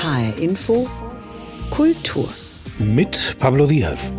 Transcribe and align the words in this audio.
HR 0.00 0.38
Info 0.38 0.86
Kultur 1.70 2.28
mit 2.78 3.34
Pablo 3.40 3.66
Diaz. 3.66 4.12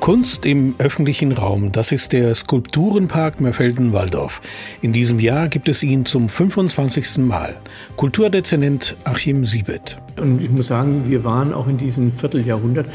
Kunst 0.00 0.44
im 0.44 0.74
öffentlichen 0.78 1.30
Raum, 1.30 1.70
das 1.70 1.92
ist 1.92 2.12
der 2.12 2.34
Skulpturenpark 2.34 3.40
Mörfelden-Walldorf. 3.40 4.40
In 4.82 4.92
diesem 4.92 5.20
Jahr 5.20 5.46
gibt 5.46 5.68
es 5.68 5.84
ihn 5.84 6.04
zum 6.06 6.28
25. 6.28 7.18
Mal. 7.18 7.54
Kulturdezernent 7.94 8.96
Achim 9.04 9.44
Siebet. 9.44 9.98
Und 10.20 10.42
ich 10.42 10.50
muss 10.50 10.66
sagen, 10.66 11.04
wir 11.06 11.22
waren 11.22 11.54
auch 11.54 11.68
in 11.68 11.76
diesem 11.76 12.10
Vierteljahrhundert 12.10 12.86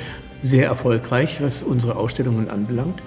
sehr 0.41 0.66
erfolgreich, 0.66 1.41
was 1.41 1.64
unsere 1.64 1.95
Ausstellungen 1.95 2.50
anbelangt. 2.50 3.02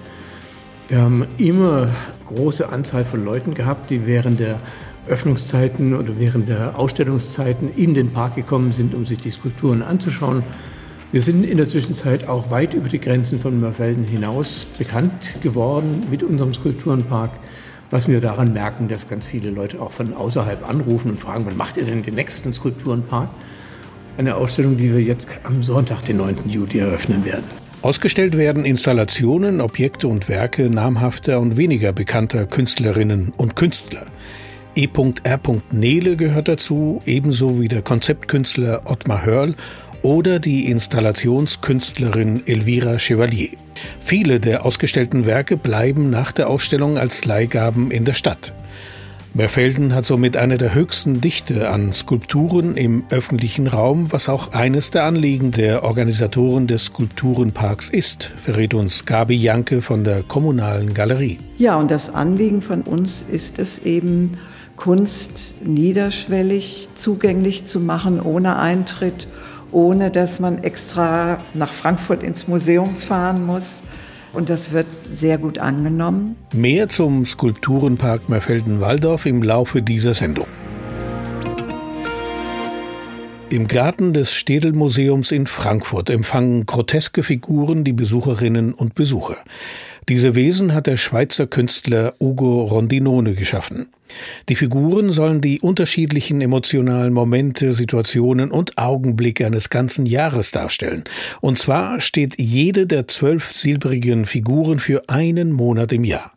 Wir 0.87 1.01
haben 1.01 1.27
immer 1.37 1.89
große 2.25 2.69
Anzahl 2.69 3.05
von 3.05 3.23
Leuten 3.23 3.53
gehabt, 3.53 3.91
die 3.91 4.07
während 4.07 4.39
der 4.39 4.59
Öffnungszeiten 5.07 5.95
oder 5.95 6.19
während 6.19 6.49
der 6.49 6.77
Ausstellungszeiten 6.77 7.73
in 7.75 7.93
den 7.93 8.11
Park 8.11 8.35
gekommen 8.35 8.71
sind, 8.71 8.95
um 8.95 9.05
sich 9.05 9.17
die 9.17 9.31
Skulpturen 9.31 9.81
anzuschauen. 9.81 10.43
Wir 11.11 11.21
sind 11.21 11.45
in 11.45 11.57
der 11.57 11.67
Zwischenzeit 11.67 12.27
auch 12.27 12.51
weit 12.51 12.73
über 12.73 12.89
die 12.89 12.99
Grenzen 12.99 13.39
von 13.39 13.59
Mörfelden 13.59 14.03
hinaus 14.03 14.65
bekannt 14.77 15.41
geworden 15.41 16.03
mit 16.11 16.21
unserem 16.21 16.53
Skulpturenpark, 16.53 17.31
was 17.89 18.07
wir 18.07 18.19
daran 18.19 18.51
merken, 18.51 18.89
dass 18.89 19.07
ganz 19.07 19.25
viele 19.25 19.49
Leute 19.49 19.81
auch 19.81 19.91
von 19.91 20.13
außerhalb 20.13 20.69
anrufen 20.69 21.11
und 21.11 21.19
fragen, 21.19 21.45
wann 21.45 21.55
macht 21.55 21.77
ihr 21.77 21.85
denn 21.85 22.03
den 22.03 22.15
nächsten 22.15 22.51
Skulpturenpark? 22.51 23.29
Eine 24.17 24.35
Ausstellung, 24.35 24.75
die 24.75 24.93
wir 24.93 25.01
jetzt 25.01 25.29
am 25.43 25.63
Sonntag, 25.63 26.03
den 26.03 26.17
9. 26.17 26.49
Juli, 26.49 26.79
eröffnen 26.79 27.23
werden. 27.23 27.45
Ausgestellt 27.83 28.35
werden 28.35 28.65
Installationen, 28.65 29.61
Objekte 29.61 30.07
und 30.07 30.27
Werke 30.27 30.69
namhafter 30.69 31.39
und 31.39 31.55
weniger 31.55 31.93
bekannter 31.93 32.45
Künstlerinnen 32.45 33.31
und 33.37 33.55
Künstler. 33.55 34.07
E.R. 34.77 35.39
Nele 35.71 36.15
gehört 36.15 36.47
dazu, 36.47 37.01
ebenso 37.07 37.59
wie 37.59 37.67
der 37.67 37.81
Konzeptkünstler 37.81 38.83
Ottmar 38.85 39.25
Hörl 39.25 39.55
oder 40.03 40.37
die 40.37 40.69
Installationskünstlerin 40.69 42.43
Elvira 42.45 42.99
Chevalier. 42.99 43.49
Viele 43.99 44.39
der 44.39 44.67
ausgestellten 44.67 45.25
Werke 45.25 45.57
bleiben 45.57 46.11
nach 46.11 46.31
der 46.31 46.47
Ausstellung 46.47 46.99
als 46.99 47.25
Leihgaben 47.25 47.89
in 47.89 48.05
der 48.05 48.13
Stadt. 48.13 48.53
Mörfelden 49.33 49.95
hat 49.95 50.05
somit 50.05 50.37
eine 50.37 50.59
der 50.59 50.75
höchsten 50.75 51.21
Dichte 51.21 51.69
an 51.69 51.91
Skulpturen 51.91 52.77
im 52.77 53.03
öffentlichen 53.09 53.65
Raum, 53.65 54.11
was 54.11 54.29
auch 54.29 54.53
eines 54.53 54.91
der 54.91 55.05
Anliegen 55.05 55.49
der 55.49 55.83
Organisatoren 55.83 56.67
des 56.67 56.85
Skulpturenparks 56.85 57.89
ist, 57.89 58.23
verrät 58.23 58.75
uns 58.75 59.05
Gabi 59.05 59.35
Janke 59.35 59.81
von 59.81 60.03
der 60.03 60.21
Kommunalen 60.21 60.93
Galerie. 60.93 61.39
Ja, 61.57 61.77
und 61.77 61.89
das 61.89 62.13
Anliegen 62.13 62.61
von 62.61 62.83
uns 62.83 63.25
ist 63.31 63.57
es 63.57 63.79
eben, 63.79 64.31
Kunst 64.77 65.55
niederschwellig 65.65 66.87
zugänglich 66.95 67.65
zu 67.65 67.81
machen, 67.81 68.21
ohne 68.21 68.57
Eintritt 68.57 69.27
ohne 69.71 70.11
dass 70.11 70.39
man 70.39 70.63
extra 70.63 71.39
nach 71.53 71.71
Frankfurt 71.71 72.23
ins 72.23 72.47
Museum 72.47 72.95
fahren 72.95 73.45
muss. 73.45 73.83
Und 74.33 74.49
das 74.49 74.71
wird 74.71 74.87
sehr 75.11 75.37
gut 75.37 75.57
angenommen. 75.57 76.35
Mehr 76.53 76.89
zum 76.89 77.25
Skulpturenpark 77.25 78.29
Mörfelden-Walldorf 78.29 79.25
im 79.25 79.41
Laufe 79.41 79.81
dieser 79.81 80.13
Sendung. 80.13 80.47
Im 83.49 83.67
Garten 83.67 84.11
des 84.11 84.33
Städelmuseums 84.33 85.31
in 85.31 85.47
Frankfurt 85.47 86.09
empfangen 86.09 86.65
groteske 86.65 87.23
Figuren 87.23 87.85
die 87.85 87.93
Besucherinnen 87.93 88.73
und 88.73 88.93
Besucher. 88.93 89.37
Diese 90.09 90.35
Wesen 90.35 90.73
hat 90.73 90.87
der 90.87 90.95
Schweizer 90.95 91.47
Künstler 91.47 92.13
Ugo 92.21 92.63
Rondinone 92.63 93.33
geschaffen. 93.33 93.89
Die 94.47 94.55
Figuren 94.55 95.09
sollen 95.09 95.41
die 95.41 95.59
unterschiedlichen 95.59 96.39
emotionalen 96.39 97.11
Momente, 97.11 97.73
Situationen 97.73 98.49
und 98.49 98.77
Augenblicke 98.77 99.45
eines 99.45 99.69
ganzen 99.69 100.05
Jahres 100.05 100.51
darstellen. 100.51 101.03
Und 101.41 101.57
zwar 101.57 101.99
steht 101.99 102.39
jede 102.39 102.87
der 102.87 103.09
zwölf 103.09 103.51
silbrigen 103.51 104.25
Figuren 104.25 104.79
für 104.79 105.09
einen 105.09 105.51
Monat 105.51 105.91
im 105.91 106.05
Jahr. 106.05 106.31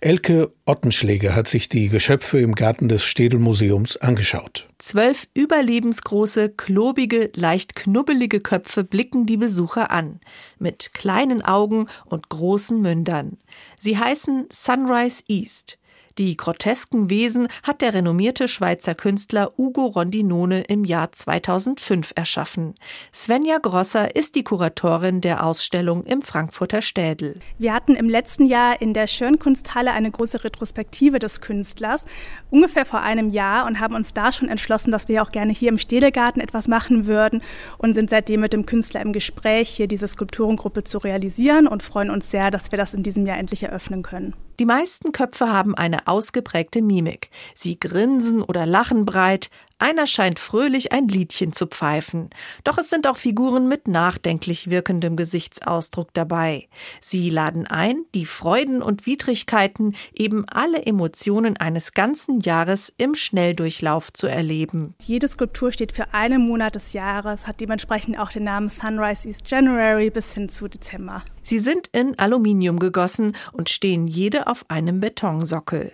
Elke 0.00 0.52
Ottenschläger 0.66 1.34
hat 1.34 1.48
sich 1.48 1.68
die 1.68 1.88
Geschöpfe 1.88 2.38
im 2.38 2.54
Garten 2.54 2.88
des 2.88 3.04
Städelmuseums 3.04 3.96
angeschaut. 3.96 4.68
Zwölf 4.78 5.28
überlebensgroße, 5.34 6.50
klobige, 6.50 7.30
leicht 7.34 7.74
knubbelige 7.74 8.40
Köpfe 8.40 8.84
blicken 8.84 9.26
die 9.26 9.36
Besucher 9.36 9.90
an, 9.90 10.20
mit 10.58 10.94
kleinen 10.94 11.42
Augen 11.42 11.88
und 12.04 12.28
großen 12.28 12.80
Mündern. 12.80 13.38
Sie 13.80 13.98
heißen 13.98 14.46
Sunrise 14.50 15.22
East. 15.28 15.77
Die 16.18 16.36
grotesken 16.36 17.10
Wesen 17.10 17.46
hat 17.62 17.80
der 17.80 17.94
renommierte 17.94 18.48
Schweizer 18.48 18.96
Künstler 18.96 19.52
Ugo 19.56 19.86
Rondinone 19.86 20.62
im 20.62 20.82
Jahr 20.82 21.12
2005 21.12 22.10
erschaffen. 22.16 22.74
Svenja 23.14 23.58
Grosser 23.58 24.16
ist 24.16 24.34
die 24.34 24.42
Kuratorin 24.42 25.20
der 25.20 25.46
Ausstellung 25.46 26.02
im 26.02 26.22
Frankfurter 26.22 26.82
Städel. 26.82 27.38
Wir 27.58 27.72
hatten 27.72 27.94
im 27.94 28.08
letzten 28.08 28.46
Jahr 28.46 28.82
in 28.82 28.94
der 28.94 29.06
Schönkunsthalle 29.06 29.92
eine 29.92 30.10
große 30.10 30.42
Retrospektive 30.42 31.20
des 31.20 31.40
Künstlers, 31.40 32.04
ungefähr 32.50 32.84
vor 32.84 33.00
einem 33.00 33.30
Jahr, 33.30 33.66
und 33.66 33.78
haben 33.78 33.94
uns 33.94 34.12
da 34.12 34.32
schon 34.32 34.48
entschlossen, 34.48 34.90
dass 34.90 35.06
wir 35.06 35.22
auch 35.22 35.30
gerne 35.30 35.52
hier 35.52 35.68
im 35.68 35.78
Städelgarten 35.78 36.42
etwas 36.42 36.66
machen 36.66 37.06
würden 37.06 37.42
und 37.76 37.94
sind 37.94 38.10
seitdem 38.10 38.40
mit 38.40 38.52
dem 38.52 38.66
Künstler 38.66 39.02
im 39.02 39.12
Gespräch, 39.12 39.68
hier 39.68 39.86
diese 39.86 40.08
Skulpturengruppe 40.08 40.82
zu 40.82 40.98
realisieren 40.98 41.68
und 41.68 41.84
freuen 41.84 42.10
uns 42.10 42.28
sehr, 42.32 42.50
dass 42.50 42.72
wir 42.72 42.76
das 42.76 42.92
in 42.92 43.04
diesem 43.04 43.24
Jahr 43.24 43.38
endlich 43.38 43.62
eröffnen 43.62 44.02
können. 44.02 44.34
Die 44.60 44.66
meisten 44.66 45.12
Köpfe 45.12 45.52
haben 45.52 45.76
eine 45.76 46.07
ausgeprägte 46.08 46.82
Mimik. 46.82 47.30
Sie 47.54 47.78
grinsen 47.78 48.42
oder 48.42 48.66
lachen 48.66 49.04
breit, 49.04 49.50
einer 49.80 50.08
scheint 50.08 50.40
fröhlich 50.40 50.90
ein 50.90 51.06
Liedchen 51.06 51.52
zu 51.52 51.66
pfeifen. 51.66 52.30
Doch 52.64 52.78
es 52.78 52.90
sind 52.90 53.06
auch 53.06 53.16
Figuren 53.16 53.68
mit 53.68 53.86
nachdenklich 53.86 54.70
wirkendem 54.70 55.16
Gesichtsausdruck 55.16 56.12
dabei. 56.14 56.68
Sie 57.00 57.30
laden 57.30 57.68
ein, 57.68 58.04
die 58.12 58.26
Freuden 58.26 58.82
und 58.82 59.06
Widrigkeiten, 59.06 59.94
eben 60.12 60.44
alle 60.48 60.84
Emotionen 60.84 61.56
eines 61.56 61.92
ganzen 61.92 62.40
Jahres 62.40 62.92
im 62.96 63.14
Schnelldurchlauf 63.14 64.12
zu 64.12 64.26
erleben. 64.26 64.94
Jede 65.04 65.28
Skulptur 65.28 65.70
steht 65.70 65.92
für 65.92 66.12
einen 66.12 66.42
Monat 66.42 66.74
des 66.74 66.92
Jahres, 66.92 67.46
hat 67.46 67.60
dementsprechend 67.60 68.18
auch 68.18 68.30
den 68.30 68.44
Namen 68.44 68.68
Sunrise 68.68 69.28
East 69.28 69.48
January 69.48 70.10
bis 70.10 70.34
hin 70.34 70.48
zu 70.48 70.66
Dezember. 70.66 71.22
Sie 71.48 71.60
sind 71.60 71.86
in 71.92 72.18
Aluminium 72.18 72.78
gegossen 72.78 73.34
und 73.52 73.70
stehen 73.70 74.06
jede 74.06 74.48
auf 74.48 74.66
einem 74.68 75.00
Betonsockel. 75.00 75.92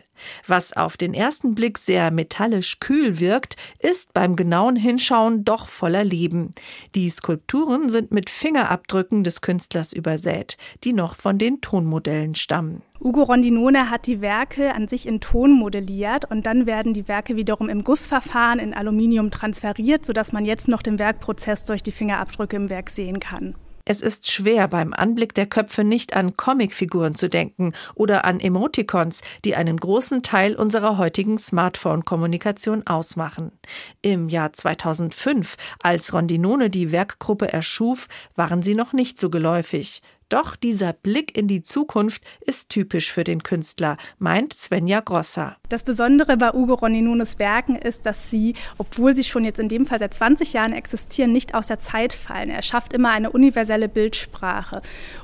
Was 0.49 0.73
auf 0.73 0.97
den 0.97 1.15
ersten 1.15 1.55
Blick 1.55 1.79
sehr 1.79 2.11
metallisch 2.11 2.81
kühl 2.81 3.21
wirkt, 3.21 3.57
ist 3.79 4.13
beim 4.13 4.35
genauen 4.35 4.75
Hinschauen 4.75 5.45
doch 5.45 5.69
voller 5.69 6.03
Leben. 6.03 6.57
Die 6.97 7.09
Skulpturen 7.09 7.89
sind 7.89 8.11
mit 8.11 8.31
Fingerabdrücken 8.31 9.23
des 9.23 9.43
Künstlers 9.43 9.93
übersät, 9.93 10.57
die 10.83 10.93
noch 10.93 11.15
von 11.15 11.39
den 11.39 11.61
Tonmodellen 11.61 12.35
stammen. 12.35 12.83
Ugo 13.01 13.23
Rondinone 13.23 13.91
hat 13.91 14.09
die 14.09 14.21
Werke 14.21 14.75
an 14.75 14.89
sich 14.89 15.07
in 15.07 15.21
Ton 15.21 15.53
modelliert 15.53 16.29
und 16.29 16.47
dann 16.47 16.67
werden 16.67 16.95
die 16.95 17.07
Werke 17.07 17.37
wiederum 17.37 17.69
im 17.69 17.85
Gussverfahren 17.85 18.59
in 18.59 18.75
Aluminium 18.75 19.31
transferiert, 19.31 20.05
sodass 20.05 20.33
man 20.33 20.47
jetzt 20.47 20.67
noch 20.67 20.83
den 20.83 20.99
Werkprozess 20.99 21.63
durch 21.65 21.85
die 21.85 21.93
Fingerabdrücke 21.93 22.57
im 22.57 22.71
Werk 22.71 22.91
sehen 22.91 23.21
kann. 23.21 23.55
Es 23.87 24.01
ist 24.01 24.31
schwer 24.31 24.67
beim 24.69 24.95
Anblick 24.95 25.35
der 25.35 25.45
Köpfe 25.45 25.85
nicht 25.85 26.17
an 26.17 26.39
Comicfiguren 26.39 27.15
zu 27.15 27.29
denken 27.29 27.75
oder 27.95 28.25
an 28.25 28.41
Emoticons, 28.41 29.21
die 29.45 29.57
einen 29.57 29.77
großen 29.77 30.23
Teil 30.23 30.57
unserer 30.57 30.97
heutigen 30.97 31.37
Smartphone-Kommunikation 31.37 32.87
ausmachen. 32.87 33.53
Im 34.01 34.31
Jahr 34.31 34.55
2005, 34.55 35.57
als 35.83 36.15
Rondinone 36.15 36.71
die 36.71 36.93
Werkgruppe 36.93 37.53
erschuf, 37.53 38.09
waren 38.35 38.63
sie 38.63 38.75
noch 38.75 38.95
nicht 38.95 39.19
so 39.19 39.29
geläufig. 39.29 40.01
Doch 40.29 40.57
dieser 40.57 40.93
Blick 40.93 41.37
in 41.37 41.49
die 41.49 41.63
Zukunft 41.63 42.23
ist 42.41 42.71
typisch 42.71 43.13
für 43.13 43.25
den 43.25 43.43
Künstler, 43.43 43.97
meint 44.19 44.55
Svenja 44.55 45.01
Grosser. 45.01 45.57
Das 45.69 45.83
Besondere 45.83 46.37
bei 46.37 46.53
Ugo 46.55 46.75
Roninones 46.75 47.39
Werken 47.39 47.77
ist, 47.77 48.07
dass 48.07 48.31
sie, 48.31 48.55
obwohl 48.79 49.15
sie 49.15 49.25
schon 49.25 49.45
jetzt 49.45 49.59
in 49.59 49.69
dem 49.69 49.87
Fall 49.87 49.99
seit 49.99 50.15
20 50.15 50.53
Jahren 50.53 50.73
existieren, 50.73 51.33
nicht 51.33 51.55
aus 51.55 51.67
der 51.67 51.79
Zeit 51.79 52.13
fallen. 52.13 52.51
Er 52.51 52.63
schafft 52.63 52.93
immer 52.93 53.11
eine 53.11 53.31
universelle 53.31 53.89
Bildsprache. 53.89 54.81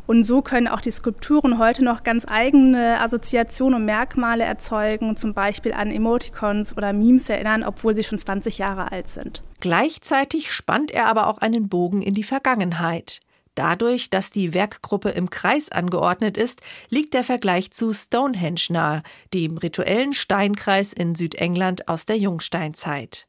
Und 0.06 0.22
so 0.22 0.42
können 0.42 0.68
auch 0.68 0.80
die 0.80 0.90
Skulpturen 0.90 1.58
heute 1.58 1.84
noch 1.84 2.02
ganz 2.02 2.26
eigene 2.28 3.00
Assoziationen 3.00 3.80
und 3.80 3.86
Merkmale 3.86 4.44
erzeugen, 4.44 5.16
zum 5.16 5.34
Beispiel 5.34 5.72
an 5.72 5.90
Emoticons 5.90 6.76
oder 6.76 6.92
Memes 6.92 7.28
erinnern, 7.28 7.64
obwohl 7.64 7.94
sie 7.94 8.04
schon 8.04 8.18
20 8.18 8.58
Jahre 8.58 8.92
alt 8.92 9.08
sind. 9.08 9.42
Gleichzeitig 9.60 10.52
spannt 10.52 10.90
er 10.90 11.06
aber 11.06 11.26
auch 11.26 11.38
einen 11.38 11.68
Bogen 11.68 12.02
in 12.02 12.14
die 12.14 12.22
Vergangenheit. 12.22 13.20
Dadurch, 13.54 14.10
dass 14.10 14.30
die 14.30 14.54
Werkgruppe 14.54 15.10
im 15.10 15.30
Kreis 15.30 15.70
angeordnet 15.70 16.36
ist, 16.36 16.60
liegt 16.88 17.14
der 17.14 17.24
Vergleich 17.24 17.70
zu 17.72 17.92
Stonehenge 17.92 18.66
nahe, 18.70 19.02
dem 19.34 19.56
rituellen 19.58 20.12
Steinkreis 20.12 20.92
in 20.92 21.14
Südengland 21.14 21.88
aus 21.88 22.06
der 22.06 22.16
Jungsteinzeit. 22.16 23.26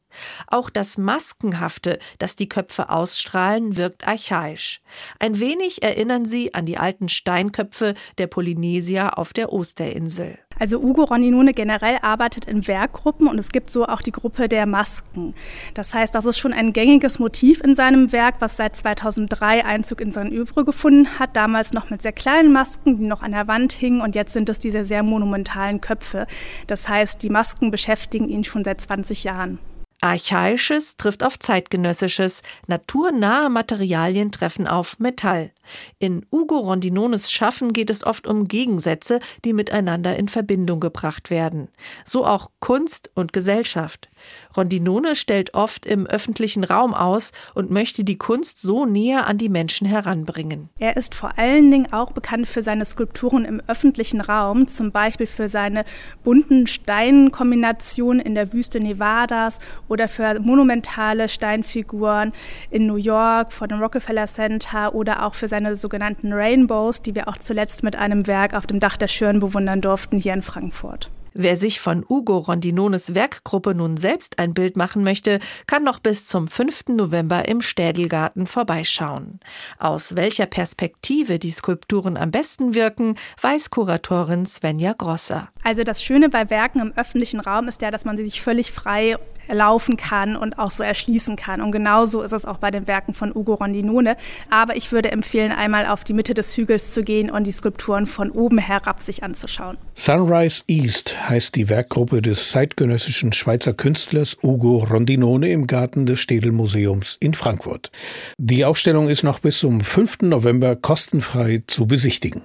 Auch 0.47 0.69
das 0.69 0.97
Maskenhafte, 0.97 1.99
das 2.19 2.35
die 2.35 2.49
Köpfe 2.49 2.89
ausstrahlen, 2.89 3.77
wirkt 3.77 4.07
archaisch. 4.07 4.81
Ein 5.19 5.39
wenig 5.39 5.83
erinnern 5.83 6.25
sie 6.25 6.53
an 6.53 6.65
die 6.65 6.77
alten 6.77 7.09
Steinköpfe 7.09 7.95
der 8.17 8.27
Polynesier 8.27 9.17
auf 9.17 9.33
der 9.33 9.51
Osterinsel. 9.53 10.37
Also 10.61 10.77
Ugo 10.77 11.05
Rondinone 11.05 11.55
generell 11.55 11.97
arbeitet 12.03 12.45
in 12.45 12.67
Werkgruppen 12.67 13.27
und 13.27 13.39
es 13.39 13.51
gibt 13.51 13.71
so 13.71 13.87
auch 13.87 14.03
die 14.03 14.11
Gruppe 14.11 14.47
der 14.47 14.67
Masken. 14.67 15.33
Das 15.73 15.95
heißt, 15.95 16.13
das 16.13 16.25
ist 16.25 16.37
schon 16.37 16.53
ein 16.53 16.71
gängiges 16.71 17.17
Motiv 17.17 17.63
in 17.63 17.73
seinem 17.73 18.11
Werk, 18.11 18.35
was 18.41 18.57
seit 18.57 18.75
2003 18.75 19.65
Einzug 19.65 19.99
in 19.99 20.11
sein 20.11 20.31
Övre 20.31 20.63
gefunden 20.63 21.17
hat. 21.17 21.35
Damals 21.35 21.73
noch 21.73 21.89
mit 21.89 22.03
sehr 22.03 22.11
kleinen 22.11 22.53
Masken, 22.53 22.99
die 22.99 23.05
noch 23.05 23.23
an 23.23 23.31
der 23.31 23.47
Wand 23.47 23.73
hingen 23.73 24.01
und 24.01 24.13
jetzt 24.13 24.33
sind 24.33 24.49
es 24.49 24.59
diese 24.59 24.85
sehr 24.85 25.01
monumentalen 25.01 25.81
Köpfe. 25.81 26.27
Das 26.67 26.87
heißt, 26.87 27.23
die 27.23 27.29
Masken 27.31 27.71
beschäftigen 27.71 28.29
ihn 28.29 28.43
schon 28.43 28.63
seit 28.63 28.81
20 28.81 29.23
Jahren. 29.23 29.57
Archaisches 30.03 30.97
trifft 30.97 31.23
auf 31.23 31.37
zeitgenössisches, 31.37 32.41
naturnahe 32.65 33.51
Materialien 33.51 34.31
treffen 34.31 34.67
auf 34.67 34.97
Metall. 34.97 35.51
In 35.99 36.25
Ugo 36.31 36.57
Rondinones 36.57 37.31
Schaffen 37.31 37.71
geht 37.71 37.91
es 37.91 38.03
oft 38.03 38.25
um 38.25 38.47
Gegensätze, 38.47 39.19
die 39.45 39.53
miteinander 39.53 40.17
in 40.17 40.27
Verbindung 40.27 40.79
gebracht 40.79 41.29
werden. 41.29 41.69
So 42.03 42.25
auch 42.25 42.49
Kunst 42.59 43.11
und 43.13 43.31
Gesellschaft. 43.31 44.09
Rondinone 44.55 45.15
stellt 45.15 45.53
oft 45.53 45.85
im 45.85 46.05
öffentlichen 46.07 46.63
Raum 46.63 46.93
aus 46.93 47.31
und 47.53 47.71
möchte 47.71 48.03
die 48.03 48.17
Kunst 48.17 48.61
so 48.61 48.85
näher 48.85 49.27
an 49.27 49.37
die 49.37 49.49
Menschen 49.49 49.87
heranbringen. 49.87 50.69
Er 50.79 50.97
ist 50.97 51.15
vor 51.15 51.37
allen 51.37 51.71
Dingen 51.71 51.93
auch 51.93 52.11
bekannt 52.11 52.47
für 52.47 52.61
seine 52.61 52.85
Skulpturen 52.85 53.45
im 53.45 53.61
öffentlichen 53.67 54.21
Raum, 54.21 54.67
zum 54.67 54.91
Beispiel 54.91 55.27
für 55.27 55.47
seine 55.47 55.85
bunten 56.23 56.67
Steinkombinationen 56.67 58.19
in 58.19 58.35
der 58.35 58.53
Wüste 58.53 58.79
Nevadas 58.79 59.59
oder 59.87 60.07
für 60.07 60.39
monumentale 60.39 61.29
Steinfiguren 61.29 62.33
in 62.69 62.87
New 62.87 62.95
York 62.95 63.53
vor 63.53 63.67
dem 63.67 63.81
Rockefeller 63.81 64.27
Center 64.27 64.93
oder 64.93 65.25
auch 65.25 65.35
für 65.35 65.47
seine 65.47 65.75
sogenannten 65.75 66.33
Rainbows, 66.33 67.01
die 67.01 67.15
wir 67.15 67.27
auch 67.27 67.37
zuletzt 67.37 67.83
mit 67.83 67.95
einem 67.95 68.27
Werk 68.27 68.53
auf 68.53 68.67
dem 68.67 68.79
Dach 68.79 68.97
der 68.97 69.07
Schirn 69.07 69.39
bewundern 69.39 69.81
durften 69.81 70.17
hier 70.17 70.33
in 70.33 70.41
Frankfurt. 70.41 71.09
Wer 71.33 71.55
sich 71.55 71.79
von 71.79 72.05
Ugo 72.07 72.37
Rondinones 72.37 73.15
Werkgruppe 73.15 73.73
nun 73.73 73.95
selbst 73.95 74.37
ein 74.37 74.53
Bild 74.53 74.75
machen 74.75 75.03
möchte, 75.03 75.39
kann 75.65 75.83
noch 75.83 75.99
bis 75.99 76.27
zum 76.27 76.49
5. 76.49 76.89
November 76.89 77.47
im 77.47 77.61
Städelgarten 77.61 78.47
vorbeischauen. 78.47 79.39
Aus 79.79 80.17
welcher 80.17 80.45
Perspektive 80.45 81.39
die 81.39 81.51
Skulpturen 81.51 82.17
am 82.17 82.31
besten 82.31 82.73
wirken, 82.73 83.17
weiß 83.39 83.69
Kuratorin 83.69 84.45
Svenja 84.45 84.91
Grosser. 84.91 85.47
Also 85.63 85.83
das 85.83 86.03
Schöne 86.03 86.27
bei 86.27 86.49
Werken 86.49 86.81
im 86.81 86.93
öffentlichen 86.97 87.39
Raum 87.39 87.69
ist 87.69 87.81
ja, 87.81 87.91
dass 87.91 88.03
man 88.03 88.17
sie 88.17 88.25
sich 88.25 88.41
völlig 88.41 88.73
frei 88.73 89.17
laufen 89.49 89.97
kann 89.97 90.35
und 90.35 90.57
auch 90.59 90.71
so 90.71 90.83
erschließen 90.83 91.35
kann. 91.35 91.61
Und 91.61 91.71
genauso 91.71 92.21
ist 92.21 92.31
es 92.31 92.45
auch 92.45 92.57
bei 92.57 92.71
den 92.71 92.87
Werken 92.87 93.13
von 93.13 93.35
Ugo 93.35 93.55
Rondinone. 93.55 94.17
Aber 94.49 94.75
ich 94.75 94.91
würde 94.91 95.11
empfehlen, 95.11 95.51
einmal 95.51 95.85
auf 95.85 96.03
die 96.03 96.13
Mitte 96.13 96.33
des 96.33 96.55
Hügels 96.55 96.93
zu 96.93 97.03
gehen 97.03 97.29
und 97.29 97.47
die 97.47 97.51
Skulpturen 97.51 98.05
von 98.05 98.31
oben 98.31 98.57
herab 98.57 99.01
sich 99.01 99.23
anzuschauen. 99.23 99.77
Sunrise 99.93 100.63
East 100.67 101.29
heißt 101.29 101.55
die 101.55 101.69
Werkgruppe 101.69 102.21
des 102.21 102.51
zeitgenössischen 102.51 103.33
Schweizer 103.33 103.73
Künstlers 103.73 104.37
Ugo 104.41 104.77
Rondinone 104.77 105.49
im 105.49 105.67
Garten 105.67 106.05
des 106.05 106.19
Städelmuseums 106.19 107.17
in 107.19 107.33
Frankfurt. 107.33 107.91
Die 108.37 108.65
Ausstellung 108.65 109.09
ist 109.09 109.23
noch 109.23 109.39
bis 109.39 109.59
zum 109.59 109.81
5. 109.81 110.23
November 110.23 110.75
kostenfrei 110.75 111.61
zu 111.67 111.87
besichtigen. 111.87 112.43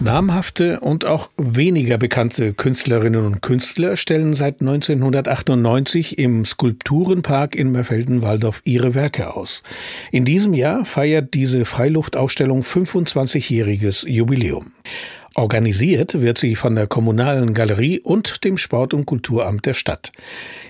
Namhafte 0.00 0.78
und 0.80 1.04
auch 1.04 1.28
weniger 1.36 1.98
bekannte 1.98 2.52
Künstlerinnen 2.52 3.26
und 3.26 3.42
Künstler 3.42 3.96
stellen 3.96 4.34
seit 4.34 4.60
1998 4.60 6.18
im 6.18 6.44
Skulpturenpark 6.44 7.56
in 7.56 7.72
Mörfelden-Walldorf 7.72 8.60
ihre 8.64 8.94
Werke 8.94 9.34
aus. 9.34 9.62
In 10.12 10.24
diesem 10.24 10.54
Jahr 10.54 10.84
feiert 10.84 11.34
diese 11.34 11.64
Freiluftausstellung 11.64 12.62
25-jähriges 12.62 14.06
Jubiläum. 14.08 14.72
Organisiert 15.38 16.20
wird 16.20 16.36
sie 16.36 16.56
von 16.56 16.74
der 16.74 16.88
Kommunalen 16.88 17.54
Galerie 17.54 18.00
und 18.00 18.42
dem 18.42 18.58
Sport- 18.58 18.92
und 18.92 19.06
Kulturamt 19.06 19.66
der 19.66 19.72
Stadt. 19.72 20.10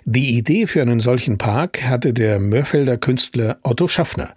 Die 0.05 0.37
Idee 0.37 0.67
für 0.67 0.83
einen 0.83 1.01
solchen 1.01 1.39
Park 1.39 1.85
hatte 1.85 2.13
der 2.13 2.39
Mörfelder 2.39 2.99
Künstler 2.99 3.57
Otto 3.63 3.87
Schaffner. 3.87 4.29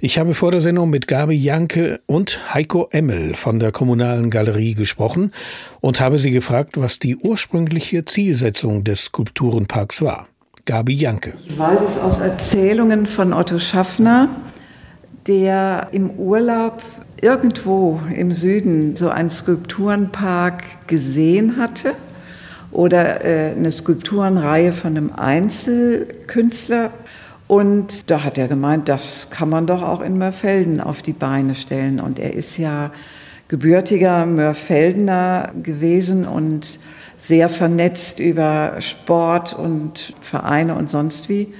Ich 0.00 0.18
habe 0.18 0.32
vor 0.32 0.50
der 0.50 0.62
Sendung 0.62 0.88
mit 0.88 1.06
Gabi 1.06 1.34
Janke 1.34 2.00
und 2.06 2.54
Heiko 2.54 2.88
Emmel 2.90 3.34
von 3.34 3.60
der 3.60 3.70
Kommunalen 3.70 4.30
Galerie 4.30 4.72
gesprochen 4.72 5.30
und 5.82 6.00
habe 6.00 6.18
sie 6.18 6.30
gefragt, 6.30 6.80
was 6.80 6.98
die 6.98 7.14
ursprüngliche 7.14 8.06
Zielsetzung 8.06 8.82
des 8.82 9.04
Skulpturenparks 9.04 10.00
war. 10.00 10.26
Gabi 10.64 10.94
Janke. 10.94 11.34
Ich 11.46 11.58
weiß 11.58 11.82
es 11.82 11.98
aus 11.98 12.20
Erzählungen 12.20 13.04
von 13.04 13.34
Otto 13.34 13.58
Schaffner, 13.58 14.30
der 15.26 15.88
im 15.92 16.12
Urlaub 16.12 16.82
irgendwo 17.20 18.00
im 18.14 18.32
Süden 18.32 18.96
so 18.96 19.08
einen 19.08 19.30
Skulpturenpark 19.30 20.86
gesehen 20.86 21.56
hatte 21.56 21.94
oder 22.70 23.24
äh, 23.24 23.52
eine 23.52 23.72
Skulpturenreihe 23.72 24.72
von 24.72 24.96
einem 24.96 25.12
Einzelkünstler. 25.12 26.90
Und 27.48 28.10
da 28.10 28.24
hat 28.24 28.38
er 28.38 28.48
gemeint, 28.48 28.88
das 28.88 29.30
kann 29.30 29.48
man 29.48 29.66
doch 29.66 29.82
auch 29.82 30.02
in 30.02 30.18
Mörfelden 30.18 30.80
auf 30.80 31.02
die 31.02 31.12
Beine 31.12 31.54
stellen. 31.54 32.00
Und 32.00 32.18
er 32.18 32.34
ist 32.34 32.58
ja 32.58 32.90
gebürtiger 33.48 34.26
Mörfeldener 34.26 35.52
gewesen 35.62 36.26
und 36.26 36.80
sehr 37.18 37.48
vernetzt 37.48 38.18
über 38.18 38.74
Sport 38.80 39.54
und 39.54 40.14
Vereine 40.20 40.74
und 40.74 40.90
sonst 40.90 41.28
wie 41.28 41.54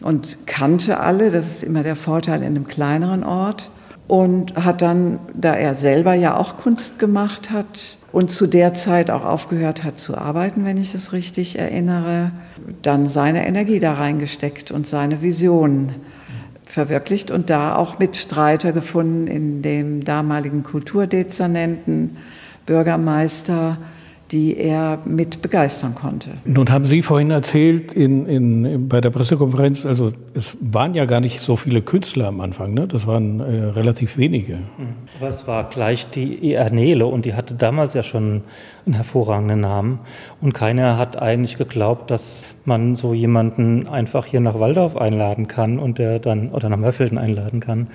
und 0.00 0.46
kannte 0.46 1.00
alle. 1.00 1.30
Das 1.30 1.48
ist 1.48 1.62
immer 1.64 1.82
der 1.82 1.96
Vorteil 1.96 2.40
in 2.40 2.46
einem 2.46 2.66
kleineren 2.66 3.24
Ort 3.24 3.70
und 4.06 4.54
hat 4.56 4.82
dann, 4.82 5.18
da 5.32 5.54
er 5.54 5.74
selber 5.74 6.14
ja 6.14 6.36
auch 6.36 6.56
Kunst 6.56 6.98
gemacht 6.98 7.50
hat 7.50 7.98
und 8.12 8.30
zu 8.30 8.46
der 8.46 8.74
Zeit 8.74 9.10
auch 9.10 9.24
aufgehört 9.24 9.82
hat 9.82 9.98
zu 9.98 10.16
arbeiten, 10.16 10.64
wenn 10.64 10.76
ich 10.76 10.94
es 10.94 11.12
richtig 11.12 11.58
erinnere, 11.58 12.30
dann 12.82 13.06
seine 13.06 13.46
Energie 13.46 13.80
da 13.80 13.94
reingesteckt 13.94 14.70
und 14.70 14.86
seine 14.86 15.22
Vision 15.22 15.94
verwirklicht 16.64 17.30
und 17.30 17.50
da 17.50 17.76
auch 17.76 17.98
Mitstreiter 17.98 18.72
gefunden 18.72 19.26
in 19.26 19.62
dem 19.62 20.04
damaligen 20.04 20.64
Kulturdezernenten, 20.64 22.18
Bürgermeister, 22.66 23.78
die 24.34 24.56
er 24.56 24.98
mit 25.04 25.42
begeistern 25.42 25.94
konnte. 25.94 26.30
Nun 26.44 26.68
haben 26.68 26.84
Sie 26.84 27.02
vorhin 27.02 27.30
erzählt 27.30 27.92
in, 27.92 28.26
in, 28.26 28.88
bei 28.88 29.00
der 29.00 29.10
Pressekonferenz, 29.10 29.86
also 29.86 30.10
es 30.34 30.56
waren 30.60 30.94
ja 30.94 31.04
gar 31.04 31.20
nicht 31.20 31.38
so 31.38 31.54
viele 31.54 31.82
Künstler 31.82 32.26
am 32.26 32.40
Anfang, 32.40 32.74
ne? 32.74 32.88
das 32.88 33.06
waren 33.06 33.38
äh, 33.38 33.66
relativ 33.66 34.16
wenige. 34.16 34.58
Aber 35.20 35.28
es 35.28 35.46
war 35.46 35.70
gleich 35.70 36.10
die 36.10 36.52
Ernele 36.52 37.06
und 37.06 37.26
die 37.26 37.34
hatte 37.34 37.54
damals 37.54 37.94
ja 37.94 38.02
schon 38.02 38.42
einen 38.86 38.94
hervorragenden 38.94 39.60
Namen 39.60 40.00
und 40.40 40.52
keiner 40.52 40.98
hat 40.98 41.16
eigentlich 41.16 41.56
geglaubt, 41.56 42.10
dass 42.10 42.44
man 42.64 42.96
so 42.96 43.14
jemanden 43.14 43.86
einfach 43.86 44.26
hier 44.26 44.40
nach 44.40 44.58
Waldorf 44.58 44.96
einladen 44.96 45.46
kann 45.46 45.78
und 45.78 45.98
der 45.98 46.18
dann 46.18 46.48
oder 46.50 46.68
nach 46.68 46.76
Mörfelden 46.76 47.18
einladen 47.18 47.60
kann 47.60 47.86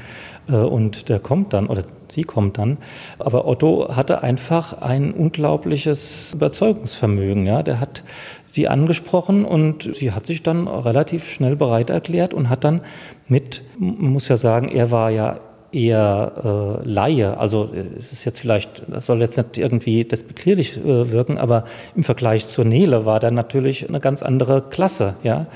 äh, 0.48 0.54
und 0.54 1.10
der 1.10 1.20
kommt 1.20 1.52
dann 1.52 1.68
oder 1.68 1.84
sie 2.12 2.24
kommt 2.24 2.58
dann. 2.58 2.78
Aber 3.18 3.48
Otto 3.48 3.96
hatte 3.96 4.24
einfach 4.24 4.82
ein 4.82 5.14
unglaubliches 5.14 6.34
Überzeugungsvermögen. 6.34 7.46
Ja, 7.46 7.64
der 7.64 7.80
hat 7.80 8.04
sie 8.52 8.68
angesprochen 8.68 9.46
und 9.46 9.90
sie 9.96 10.12
hat 10.12 10.26
sich 10.26 10.44
dann 10.44 10.68
relativ 10.68 11.30
schnell 11.30 11.56
bereit 11.56 11.90
erklärt 11.90 12.34
und 12.34 12.50
hat 12.50 12.64
dann 12.64 12.82
mit, 13.28 13.64
man 13.78 14.12
muss 14.12 14.28
ja 14.28 14.38
sagen, 14.38 14.70
er 14.70 14.92
war 14.92 15.12
ja 15.12 15.40
eher 15.72 16.80
äh, 16.84 16.88
Laie. 16.88 17.38
Also 17.38 17.70
es 17.98 18.12
ist 18.12 18.26
jetzt 18.26 18.40
vielleicht, 18.40 18.84
das 18.88 19.06
soll 19.06 19.22
jetzt 19.22 19.38
nicht 19.38 19.58
irgendwie 19.58 20.04
despektierlich 20.04 20.78
äh, 20.78 21.12
wirken, 21.12 21.38
aber 21.38 21.66
im 21.96 22.04
Vergleich 22.04 22.48
zur 22.48 22.66
Nele 22.66 23.06
war 23.06 23.20
der 23.20 23.32
natürlich 23.32 23.88
eine 23.88 24.00
ganz 24.00 24.24
andere 24.24 24.64
Klasse, 24.70 25.16
ja. 25.24 25.48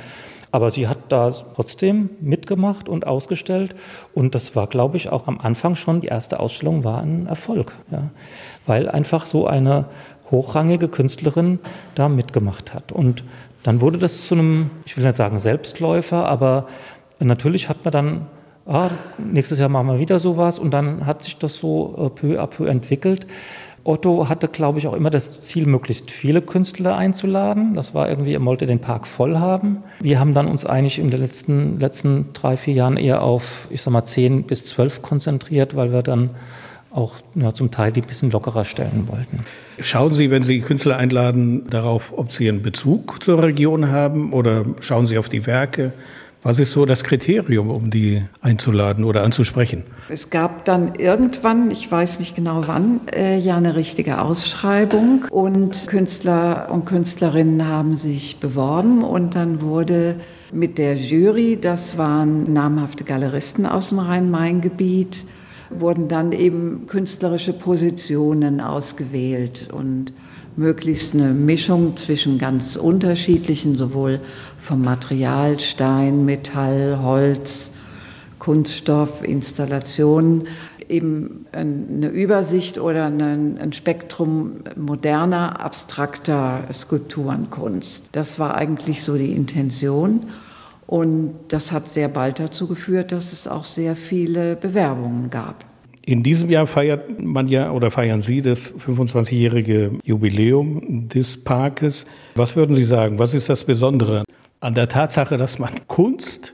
Aber 0.53 0.69
sie 0.69 0.87
hat 0.87 0.99
da 1.09 1.31
trotzdem 1.55 2.11
mitgemacht 2.21 2.87
und 2.87 3.07
ausgestellt. 3.07 3.73
Und 4.13 4.35
das 4.35 4.55
war, 4.55 4.67
glaube 4.67 4.97
ich, 4.97 5.09
auch 5.09 5.25
am 5.25 5.39
Anfang 5.39 5.73
schon, 5.73 6.01
die 6.01 6.09
erste 6.09 6.39
Ausstellung 6.39 6.83
war 6.83 7.01
ein 7.01 7.25
Erfolg. 7.25 7.71
Ja? 7.89 8.11
Weil 8.67 8.87
einfach 8.87 9.25
so 9.25 9.47
eine 9.47 9.85
hochrangige 10.29 10.89
Künstlerin 10.89 11.57
da 11.95 12.07
mitgemacht 12.07 12.75
hat. 12.75 12.91
Und 12.91 13.23
dann 13.63 13.81
wurde 13.81 13.97
das 13.97 14.27
zu 14.27 14.35
einem, 14.35 14.69
ich 14.85 14.95
will 14.95 15.03
nicht 15.03 15.15
sagen 15.15 15.39
Selbstläufer, 15.39 16.29
aber 16.29 16.67
natürlich 17.19 17.67
hat 17.67 17.83
man 17.83 17.91
dann, 17.91 18.27
ah, 18.67 18.91
nächstes 19.17 19.57
Jahr 19.57 19.69
machen 19.69 19.87
wir 19.87 19.97
wieder 19.97 20.19
sowas. 20.19 20.59
Und 20.59 20.69
dann 20.69 21.07
hat 21.07 21.23
sich 21.23 21.39
das 21.39 21.57
so 21.57 21.95
äh, 21.97 22.09
peu 22.11 22.39
à 22.39 22.45
peu 22.45 22.67
entwickelt. 22.67 23.25
Otto 23.85 24.29
hatte, 24.29 24.47
glaube 24.47 24.79
ich, 24.79 24.87
auch 24.87 24.93
immer 24.93 25.09
das 25.09 25.41
Ziel, 25.41 25.65
möglichst 25.65 26.09
viele 26.09 26.41
Künstler 26.41 26.95
einzuladen. 26.95 27.73
Das 27.73 27.93
war 27.93 28.09
irgendwie, 28.09 28.33
er 28.33 28.43
wollte 28.45 28.65
den 28.65 28.79
Park 28.79 29.07
voll 29.07 29.37
haben. 29.37 29.83
Wir 29.99 30.19
haben 30.19 30.33
dann 30.33 30.47
uns 30.47 30.65
eigentlich 30.65 30.99
in 30.99 31.09
den 31.09 31.19
letzten, 31.19 31.79
letzten 31.79 32.27
drei, 32.33 32.55
vier 32.55 32.73
Jahren 32.73 32.95
eher 32.95 33.21
auf, 33.21 33.67
ich 33.69 33.81
sag 33.81 33.91
mal, 33.91 34.05
zehn 34.05 34.43
bis 34.43 34.65
zwölf 34.65 35.01
konzentriert, 35.01 35.75
weil 35.75 35.91
wir 35.91 36.01
dann 36.01 36.29
auch 36.91 37.15
ja, 37.35 37.53
zum 37.53 37.71
Teil 37.71 37.91
die 37.91 38.01
ein 38.01 38.07
bisschen 38.07 38.31
lockerer 38.31 38.65
stellen 38.65 39.07
wollten. 39.07 39.43
Schauen 39.79 40.13
Sie, 40.13 40.31
wenn 40.31 40.43
Sie 40.43 40.61
Künstler 40.61 40.97
einladen, 40.97 41.69
darauf, 41.69 42.13
ob 42.15 42.31
sie 42.31 42.47
einen 42.47 42.61
Bezug 42.61 43.21
zur 43.23 43.41
Region 43.43 43.89
haben 43.89 44.31
oder 44.31 44.63
schauen 44.79 45.07
Sie 45.07 45.17
auf 45.17 45.27
die 45.27 45.45
Werke? 45.45 45.91
Was 46.45 46.59
ist 46.59 46.73
so 46.73 46.85
das 46.85 47.05
Kriterium, 47.05 47.69
um 47.69 47.89
die 47.89 48.21
einzuladen 48.41 49.05
oder 49.05 49.23
anzusprechen? 49.23 49.83
Es 50.09 50.29
gab 50.29 50.65
dann 50.65 50.95
irgendwann, 50.95 51.71
ich 51.71 51.89
weiß 51.89 52.19
nicht 52.19 52.35
genau 52.35 52.63
wann, 52.67 52.99
äh, 53.15 53.39
ja 53.39 53.55
eine 53.55 53.77
richtige 53.77 54.19
Ausschreibung 54.19 55.23
und 55.29 55.87
Künstler 55.87 56.67
und 56.69 56.85
Künstlerinnen 56.85 57.65
haben 57.65 57.95
sich 57.95 58.41
beworben 58.41 59.05
und 59.05 59.35
dann 59.35 59.61
wurde 59.61 60.15
mit 60.51 60.77
der 60.77 60.97
Jury, 60.97 61.57
das 61.59 61.97
waren 61.97 62.51
namhafte 62.51 63.05
Galeristen 63.05 63.65
aus 63.65 63.89
dem 63.89 63.99
Rhein-Main-Gebiet, 63.99 65.25
wurden 65.79 66.07
dann 66.07 66.31
eben 66.31 66.87
künstlerische 66.87 67.53
Positionen 67.53 68.61
ausgewählt 68.61 69.69
und 69.71 70.13
möglichst 70.55 71.13
eine 71.13 71.33
Mischung 71.33 71.97
zwischen 71.97 72.37
ganz 72.37 72.75
unterschiedlichen, 72.75 73.77
sowohl 73.77 74.19
vom 74.57 74.83
Material, 74.83 75.59
Stein, 75.59 76.25
Metall, 76.25 76.99
Holz, 77.01 77.71
Kunststoff, 78.39 79.23
Installationen, 79.23 80.47
eben 80.89 81.45
eine 81.51 82.09
Übersicht 82.09 82.77
oder 82.77 83.05
ein 83.05 83.73
Spektrum 83.73 84.57
moderner, 84.75 85.63
abstrakter 85.63 86.63
Skulpturenkunst. 86.71 88.09
Das 88.11 88.37
war 88.39 88.55
eigentlich 88.55 89.01
so 89.03 89.17
die 89.17 89.31
Intention. 89.31 90.27
Und 90.93 91.33
das 91.47 91.71
hat 91.71 91.89
sehr 91.89 92.07
bald 92.07 92.37
dazu 92.37 92.67
geführt, 92.67 93.11
dass 93.11 93.33
es 93.33 93.47
auch 93.47 93.65
sehr 93.65 93.95
viele 93.95 94.55
Bewerbungen 94.55 95.31
gab. 95.31 95.65
In 96.05 96.21
diesem 96.21 96.51
Jahr 96.51 96.67
feiert 96.67 97.19
man 97.19 97.47
ja 97.47 97.71
oder 97.71 97.89
feiern 97.89 98.21
Sie 98.21 98.43
das 98.43 98.71
25-jährige 98.75 99.93
Jubiläum 100.03 101.09
des 101.09 101.43
Parkes. 101.43 102.05
Was 102.35 102.55
würden 102.55 102.75
Sie 102.75 102.83
sagen? 102.83 103.17
Was 103.17 103.33
ist 103.33 103.49
das 103.49 103.63
Besondere 103.63 104.23
an 104.59 104.75
der 104.75 104.87
Tatsache, 104.87 105.37
dass 105.37 105.57
man 105.57 105.71
Kunst 105.87 106.53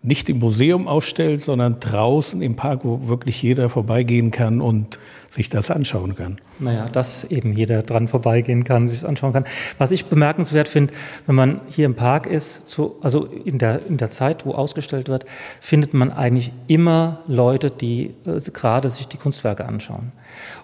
nicht 0.00 0.28
im 0.28 0.38
Museum 0.38 0.86
ausstellt, 0.86 1.40
sondern 1.40 1.80
draußen 1.80 2.40
im 2.40 2.54
Park, 2.54 2.82
wo 2.84 3.08
wirklich 3.08 3.42
jeder 3.42 3.68
vorbeigehen 3.68 4.30
kann 4.30 4.60
und 4.60 5.00
sich 5.32 5.48
das 5.48 5.70
anschauen 5.70 6.14
kann. 6.14 6.42
Naja, 6.58 6.90
dass 6.90 7.24
eben 7.24 7.54
jeder 7.54 7.82
dran 7.82 8.06
vorbeigehen 8.06 8.64
kann, 8.64 8.86
sich 8.86 9.00
das 9.00 9.08
anschauen 9.08 9.32
kann. 9.32 9.46
Was 9.78 9.90
ich 9.90 10.04
bemerkenswert 10.04 10.68
finde, 10.68 10.92
wenn 11.24 11.34
man 11.34 11.62
hier 11.70 11.86
im 11.86 11.94
Park 11.94 12.26
ist, 12.26 12.68
zu, 12.68 12.96
also 13.00 13.24
in 13.24 13.56
der, 13.58 13.86
in 13.86 13.96
der 13.96 14.10
Zeit, 14.10 14.44
wo 14.44 14.52
ausgestellt 14.52 15.08
wird, 15.08 15.24
findet 15.58 15.94
man 15.94 16.12
eigentlich 16.12 16.52
immer 16.66 17.20
Leute, 17.26 17.70
die 17.70 18.14
äh, 18.26 18.38
gerade 18.52 18.90
sich 18.90 19.08
die 19.08 19.16
Kunstwerke 19.16 19.64
anschauen. 19.64 20.12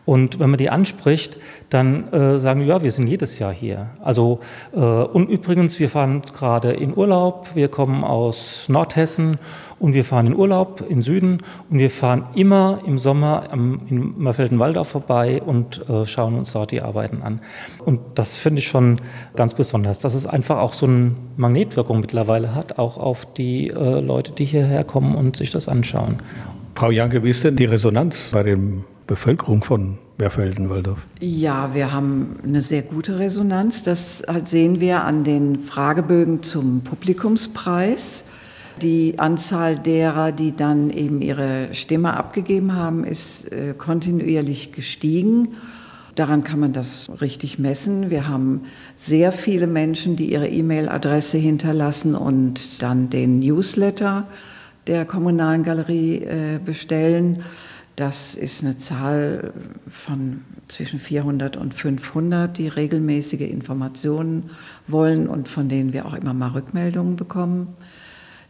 Und 0.04 0.38
wenn 0.38 0.50
man 0.50 0.58
die 0.58 0.68
anspricht, 0.68 1.38
dann 1.70 2.12
äh, 2.12 2.38
sagen, 2.38 2.60
ja, 2.66 2.82
wir 2.82 2.92
sind 2.92 3.06
jedes 3.06 3.38
Jahr 3.38 3.54
hier. 3.54 3.88
Also 4.02 4.40
äh, 4.74 4.78
und 4.78 5.30
übrigens, 5.30 5.80
wir 5.80 5.88
fahren 5.88 6.20
gerade 6.34 6.72
in 6.72 6.94
Urlaub, 6.94 7.48
wir 7.54 7.68
kommen 7.68 8.04
aus 8.04 8.66
Nordhessen 8.68 9.38
und 9.80 9.94
wir 9.94 10.04
fahren 10.04 10.26
in 10.26 10.36
Urlaub 10.36 10.84
in 10.88 11.02
Süden 11.02 11.38
und 11.70 11.78
wir 11.78 11.90
fahren 11.90 12.24
immer 12.34 12.80
im 12.86 12.98
Sommer 12.98 13.44
am, 13.50 13.80
in 13.88 14.18
Mörfelden-Walldau 14.18 14.84
vorbei 14.84 15.42
und 15.44 15.88
äh, 15.88 16.04
schauen 16.06 16.34
uns 16.34 16.52
dort 16.52 16.70
die 16.70 16.82
Arbeiten 16.82 17.22
an. 17.22 17.40
Und 17.84 18.00
das 18.14 18.36
finde 18.36 18.60
ich 18.60 18.68
schon 18.68 19.00
ganz 19.36 19.54
besonders, 19.54 20.00
dass 20.00 20.14
es 20.14 20.26
einfach 20.26 20.58
auch 20.58 20.72
so 20.72 20.86
eine 20.86 21.12
Magnetwirkung 21.36 22.00
mittlerweile 22.00 22.54
hat, 22.54 22.78
auch 22.78 22.98
auf 22.98 23.32
die 23.34 23.68
äh, 23.68 24.00
Leute, 24.00 24.32
die 24.32 24.44
hierher 24.44 24.84
kommen 24.84 25.14
und 25.14 25.36
sich 25.36 25.50
das 25.50 25.68
anschauen. 25.68 26.16
Frau 26.74 26.90
Janke, 26.90 27.24
wie 27.24 27.30
ist 27.30 27.42
denn 27.42 27.56
die 27.56 27.64
Resonanz 27.64 28.30
bei 28.32 28.42
der 28.42 28.56
Bevölkerung 29.06 29.64
von 29.64 29.98
Mörfelden-Walldorf? 30.18 31.06
Ja, 31.20 31.74
wir 31.74 31.92
haben 31.92 32.36
eine 32.44 32.60
sehr 32.60 32.82
gute 32.82 33.18
Resonanz. 33.18 33.82
Das 33.82 34.22
sehen 34.44 34.78
wir 34.78 35.04
an 35.04 35.24
den 35.24 35.58
Fragebögen 35.60 36.42
zum 36.42 36.82
Publikumspreis. 36.82 38.24
Die 38.82 39.18
Anzahl 39.18 39.78
derer, 39.78 40.32
die 40.32 40.54
dann 40.54 40.90
eben 40.90 41.20
ihre 41.20 41.74
Stimme 41.74 42.16
abgegeben 42.16 42.74
haben, 42.74 43.04
ist 43.04 43.50
äh, 43.50 43.74
kontinuierlich 43.76 44.72
gestiegen. 44.72 45.48
Daran 46.14 46.42
kann 46.44 46.60
man 46.60 46.72
das 46.72 47.08
richtig 47.20 47.58
messen. 47.58 48.10
Wir 48.10 48.28
haben 48.28 48.62
sehr 48.96 49.32
viele 49.32 49.66
Menschen, 49.66 50.16
die 50.16 50.32
ihre 50.32 50.48
E-Mail-Adresse 50.48 51.38
hinterlassen 51.38 52.14
und 52.14 52.82
dann 52.82 53.08
den 53.08 53.38
Newsletter 53.38 54.26
der 54.86 55.04
Kommunalen 55.04 55.62
Galerie 55.62 56.24
äh, 56.24 56.58
bestellen. 56.64 57.44
Das 57.94 58.34
ist 58.34 58.62
eine 58.62 58.78
Zahl 58.78 59.52
von 59.88 60.42
zwischen 60.68 61.00
400 61.00 61.56
und 61.56 61.74
500, 61.74 62.56
die 62.56 62.68
regelmäßige 62.68 63.40
Informationen 63.40 64.50
wollen 64.86 65.28
und 65.28 65.48
von 65.48 65.68
denen 65.68 65.92
wir 65.92 66.06
auch 66.06 66.14
immer 66.14 66.34
mal 66.34 66.50
Rückmeldungen 66.50 67.16
bekommen. 67.16 67.76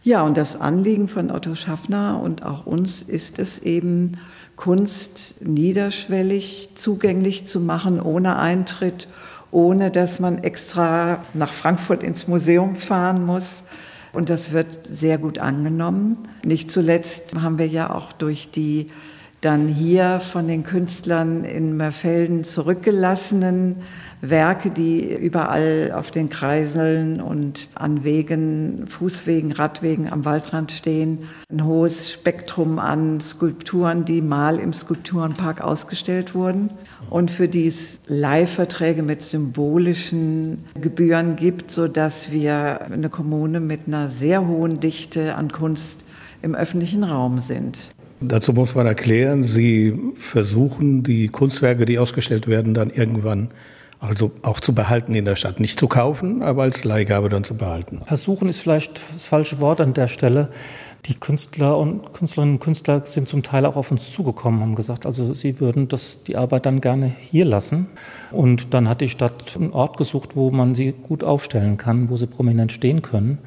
Ja, 0.03 0.23
und 0.23 0.37
das 0.37 0.61
Anliegen 0.61 1.09
von 1.09 1.31
Otto 1.31 1.55
Schaffner 1.55 2.21
und 2.23 2.45
auch 2.45 2.67
uns 2.67 3.03
ist 3.03 3.39
es 3.39 3.59
eben, 3.61 4.13
Kunst 4.59 5.37
niederschwellig 5.41 6.71
zugänglich 6.75 7.47
zu 7.47 7.61
machen, 7.61 8.03
ohne 8.03 8.37
Eintritt, 8.39 9.07
ohne 9.53 9.93
dass 9.93 10.19
man 10.19 10.39
extra 10.39 11.25
nach 11.33 11.53
Frankfurt 11.53 12.03
ins 12.03 12.27
Museum 12.27 12.75
fahren 12.75 13.25
muss. 13.25 13.63
Und 14.13 14.31
das 14.31 14.53
wird 14.53 14.67
sehr 14.91 15.17
gut 15.17 15.39
angenommen. 15.39 16.19
Nicht 16.45 16.73
zuletzt 16.73 17.37
haben 17.37 17.59
wir 17.59 17.69
ja 17.69 17.95
auch 17.95 18.13
durch 18.13 18.51
die 18.51 18.89
dann 19.41 19.69
hier 19.69 20.19
von 20.19 20.49
den 20.49 20.65
Künstlern 20.65 21.45
in 21.45 21.77
Mörfelden 21.77 22.43
zurückgelassenen 22.43 23.77
Werke, 24.21 24.71
die 24.71 25.15
überall 25.15 25.93
auf 25.95 26.11
den 26.11 26.29
Kreiseln 26.29 27.21
und 27.21 27.69
an 27.75 28.03
Wegen, 28.05 28.87
Fußwegen, 28.87 29.53
Radwegen 29.53 30.11
am 30.11 30.25
Waldrand 30.25 30.73
stehen. 30.73 31.21
Ein 31.51 31.65
hohes 31.65 32.13
Spektrum 32.13 32.79
an 32.79 33.21
Skulpturen, 33.21 34.05
die 34.05 34.21
mal 34.21 34.59
im 34.59 34.73
Skulpturenpark 34.73 35.61
ausgestellt 35.61 36.35
wurden 36.35 36.71
und 37.11 37.31
für 37.31 37.49
die 37.49 37.67
es 37.67 38.01
Leihverträge 38.07 39.03
mit 39.03 39.23
symbolischen 39.23 40.65
Gebühren 40.81 41.37
gibt, 41.37 41.71
sodass 41.71 42.33
wir 42.33 42.83
eine 42.83 43.09
Kommune 43.09 43.61
mit 43.61 43.83
einer 43.87 44.09
sehr 44.09 44.47
hohen 44.47 44.81
Dichte 44.81 45.37
an 45.37 45.53
Kunst 45.53 46.05
im 46.43 46.55
öffentlichen 46.55 47.05
Raum 47.05 47.41
sind. 47.41 47.79
Dazu 48.21 48.53
muss 48.53 48.75
man 48.75 48.87
erklären, 48.87 49.45
Sie 49.45 49.97
versuchen, 50.17 51.05
die 51.05 51.29
Kunstwerke, 51.29 51.85
die 51.85 52.01
ausgestellt 52.01 52.49
werden, 52.49 52.75
dann 52.75 52.91
irgendwann 52.91 53.51
also 54.01 54.31
auch 54.43 54.61
zu 54.61 54.75
behalten 54.75 55.15
in 55.15 55.25
der 55.25 55.37
Stadt. 55.37 55.61
Nicht 55.61 55.79
zu 55.79 55.89
kaufen, 55.89 56.43
aber 56.43 56.63
als 56.63 56.85
Leihgabe 56.85 57.29
dann 57.29 57.45
zu 57.45 57.57
behalten. 57.57 58.03
Versuchen 58.07 58.49
ist 58.49 58.59
vielleicht 58.59 59.01
das 59.13 59.25
falsche 59.25 59.61
Wort 59.61 59.81
an 59.81 59.95
der 59.95 60.09
Stelle. 60.09 60.51
Die 61.07 61.15
Künstler 61.15 61.79
und 61.79 62.13
Künstlerinnen 62.13 62.57
und 62.57 62.61
Künstler 62.61 63.05
sind 63.05 63.29
zum 63.29 63.43
Teil 63.43 63.65
auch 63.67 63.77
auf 63.77 63.91
uns 63.91 64.13
zugekommen, 64.13 64.61
haben 64.61 64.75
gesagt, 64.75 65.07
also 65.07 65.33
sie 65.33 65.61
würden 65.61 65.89
das, 65.89 66.19
die 66.27 66.37
Arbeit 66.37 66.67
dann 66.67 66.81
gerne 66.81 67.13
hier 67.21 67.45
lassen. 67.45 67.87
Und 68.31 68.75
dann 68.75 68.89
hat 68.89 69.01
die 69.01 69.09
Stadt 69.09 69.57
einen 69.57 69.73
Ort 69.73 69.97
gesucht, 69.97 70.37
wo 70.37 70.51
man 70.51 70.75
sie 70.75 70.93
gut 70.93 71.25
aufstellen 71.25 71.77
kann, 71.77 72.09
wo 72.11 72.17
sie 72.17 72.27
prominent 72.27 72.73
stehen 72.73 73.03
können. 73.03 73.39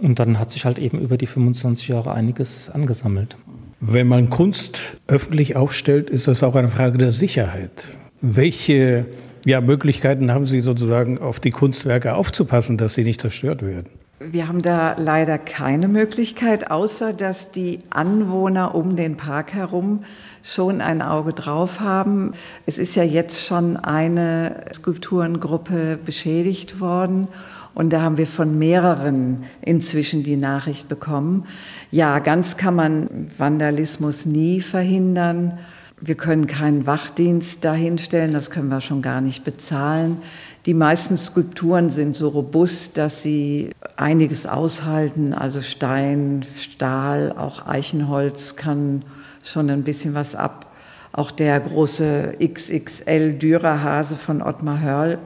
Und 0.00 0.18
dann 0.18 0.38
hat 0.38 0.50
sich 0.50 0.64
halt 0.64 0.78
eben 0.78 0.98
über 0.98 1.16
die 1.16 1.26
25 1.26 1.88
Jahre 1.88 2.12
einiges 2.12 2.70
angesammelt. 2.70 3.36
Wenn 3.80 4.06
man 4.06 4.30
Kunst 4.30 4.96
öffentlich 5.06 5.56
aufstellt, 5.56 6.10
ist 6.10 6.26
das 6.26 6.42
auch 6.42 6.54
eine 6.54 6.68
Frage 6.68 6.96
der 6.96 7.12
Sicherheit. 7.12 7.88
Welche 8.20 9.06
ja, 9.44 9.60
Möglichkeiten 9.60 10.32
haben 10.32 10.46
Sie 10.46 10.60
sozusagen 10.60 11.18
auf 11.18 11.40
die 11.40 11.50
Kunstwerke 11.50 12.14
aufzupassen, 12.14 12.76
dass 12.78 12.94
sie 12.94 13.04
nicht 13.04 13.20
zerstört 13.20 13.62
werden? 13.62 13.88
Wir 14.20 14.48
haben 14.48 14.62
da 14.62 14.96
leider 14.98 15.38
keine 15.38 15.88
Möglichkeit, 15.88 16.70
außer 16.70 17.12
dass 17.12 17.50
die 17.50 17.80
Anwohner 17.90 18.74
um 18.74 18.96
den 18.96 19.16
Park 19.16 19.52
herum 19.52 20.04
schon 20.42 20.80
ein 20.80 21.02
Auge 21.02 21.32
drauf 21.32 21.80
haben. 21.80 22.32
Es 22.64 22.78
ist 22.78 22.94
ja 22.94 23.02
jetzt 23.02 23.44
schon 23.44 23.76
eine 23.76 24.64
Skulpturengruppe 24.72 25.98
beschädigt 26.02 26.80
worden 26.80 27.28
und 27.74 27.92
da 27.92 28.02
haben 28.02 28.16
wir 28.16 28.26
von 28.26 28.56
mehreren 28.56 29.44
inzwischen 29.60 30.22
die 30.22 30.36
Nachricht 30.36 30.88
bekommen. 30.88 31.46
Ja, 31.90 32.20
ganz 32.20 32.56
kann 32.56 32.76
man 32.76 33.28
Vandalismus 33.36 34.26
nie 34.26 34.60
verhindern. 34.60 35.58
Wir 36.06 36.16
können 36.16 36.46
keinen 36.46 36.86
Wachdienst 36.86 37.64
dahinstellen, 37.64 38.34
das 38.34 38.50
können 38.50 38.68
wir 38.68 38.82
schon 38.82 39.00
gar 39.00 39.22
nicht 39.22 39.42
bezahlen. 39.42 40.18
Die 40.66 40.74
meisten 40.74 41.16
Skulpturen 41.16 41.88
sind 41.88 42.14
so 42.14 42.28
robust, 42.28 42.98
dass 42.98 43.22
sie 43.22 43.70
einiges 43.96 44.44
aushalten, 44.44 45.32
also 45.32 45.62
Stein, 45.62 46.44
Stahl, 46.58 47.32
auch 47.32 47.66
Eichenholz 47.66 48.54
kann 48.54 49.02
schon 49.42 49.70
ein 49.70 49.82
bisschen 49.82 50.12
was 50.12 50.34
ab. 50.34 50.74
Auch 51.12 51.30
der 51.30 51.58
große 51.58 52.34
XXL 52.38 53.38
Dürerhase 53.38 54.16
von 54.16 54.42
Ottmar 54.42 54.82
Hörl 54.82 55.18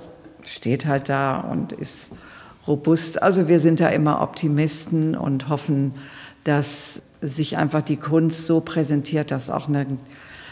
steht 0.44 0.86
halt 0.86 1.08
da 1.08 1.38
und 1.38 1.72
ist 1.72 2.12
robust. 2.68 3.20
Also 3.20 3.48
wir 3.48 3.58
sind 3.58 3.80
da 3.80 3.88
immer 3.88 4.20
Optimisten 4.20 5.16
und 5.16 5.48
hoffen, 5.48 5.94
dass 6.44 7.02
sich 7.20 7.56
einfach 7.56 7.82
die 7.82 7.96
Kunst 7.96 8.46
so 8.46 8.60
präsentiert, 8.60 9.32
dass 9.32 9.50
auch 9.50 9.66
eine 9.66 9.86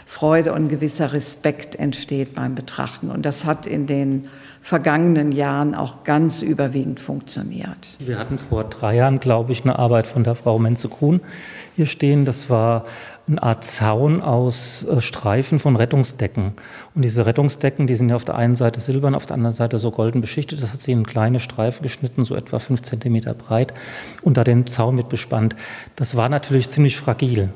Freude 0.09 0.53
und 0.53 0.69
gewisser 0.69 1.11
Respekt 1.11 1.75
entsteht 1.75 2.33
beim 2.33 2.55
Betrachten. 2.55 3.11
Und 3.11 3.25
das 3.25 3.43
hat 3.43 3.67
in 3.67 3.87
den 3.87 4.29
vergangenen 4.61 5.33
Jahren 5.33 5.75
auch 5.75 6.05
ganz 6.05 6.41
überwiegend 6.41 7.01
funktioniert. 7.01 7.97
Wir 7.99 8.17
hatten 8.17 8.37
vor 8.37 8.63
drei 8.63 8.95
Jahren, 8.95 9.19
glaube 9.19 9.51
ich, 9.51 9.63
eine 9.63 9.77
Arbeit 9.77 10.07
von 10.07 10.23
der 10.23 10.35
Frau 10.35 10.59
Menze-Kuhn 10.59 11.19
hier 11.75 11.85
stehen. 11.85 12.23
Das 12.23 12.49
war 12.49 12.85
eine 13.27 13.43
Art 13.43 13.65
Zaun 13.65 14.21
aus 14.21 14.85
äh, 14.85 15.01
Streifen 15.01 15.59
von 15.59 15.75
Rettungsdecken. 15.75 16.53
Und 16.95 17.01
diese 17.01 17.25
Rettungsdecken, 17.25 17.85
die 17.85 17.95
sind 17.95 18.09
ja 18.09 18.15
auf 18.15 18.23
der 18.23 18.35
einen 18.35 18.55
Seite 18.55 18.79
silbern, 18.79 19.15
auf 19.15 19.25
der 19.25 19.35
anderen 19.35 19.55
Seite 19.55 19.77
so 19.79 19.91
golden 19.91 20.21
beschichtet. 20.21 20.63
Das 20.63 20.71
hat 20.71 20.81
sie 20.81 20.93
in 20.93 21.05
kleine 21.05 21.39
Streifen 21.39 21.83
geschnitten, 21.83 22.23
so 22.23 22.35
etwa 22.35 22.59
fünf 22.59 22.83
Zentimeter 22.83 23.33
breit 23.33 23.73
und 24.21 24.37
da 24.37 24.43
den 24.43 24.65
Zaun 24.67 24.95
mit 24.95 25.09
bespannt. 25.09 25.55
Das 25.95 26.15
war 26.15 26.29
natürlich 26.29 26.69
ziemlich 26.69 26.97
fragil. 26.97 27.49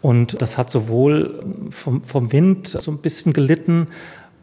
Und 0.00 0.40
das 0.40 0.56
hat 0.56 0.70
sowohl 0.70 1.44
vom, 1.70 2.02
vom 2.04 2.32
Wind 2.32 2.68
so 2.68 2.90
ein 2.90 2.98
bisschen 2.98 3.32
gelitten, 3.32 3.88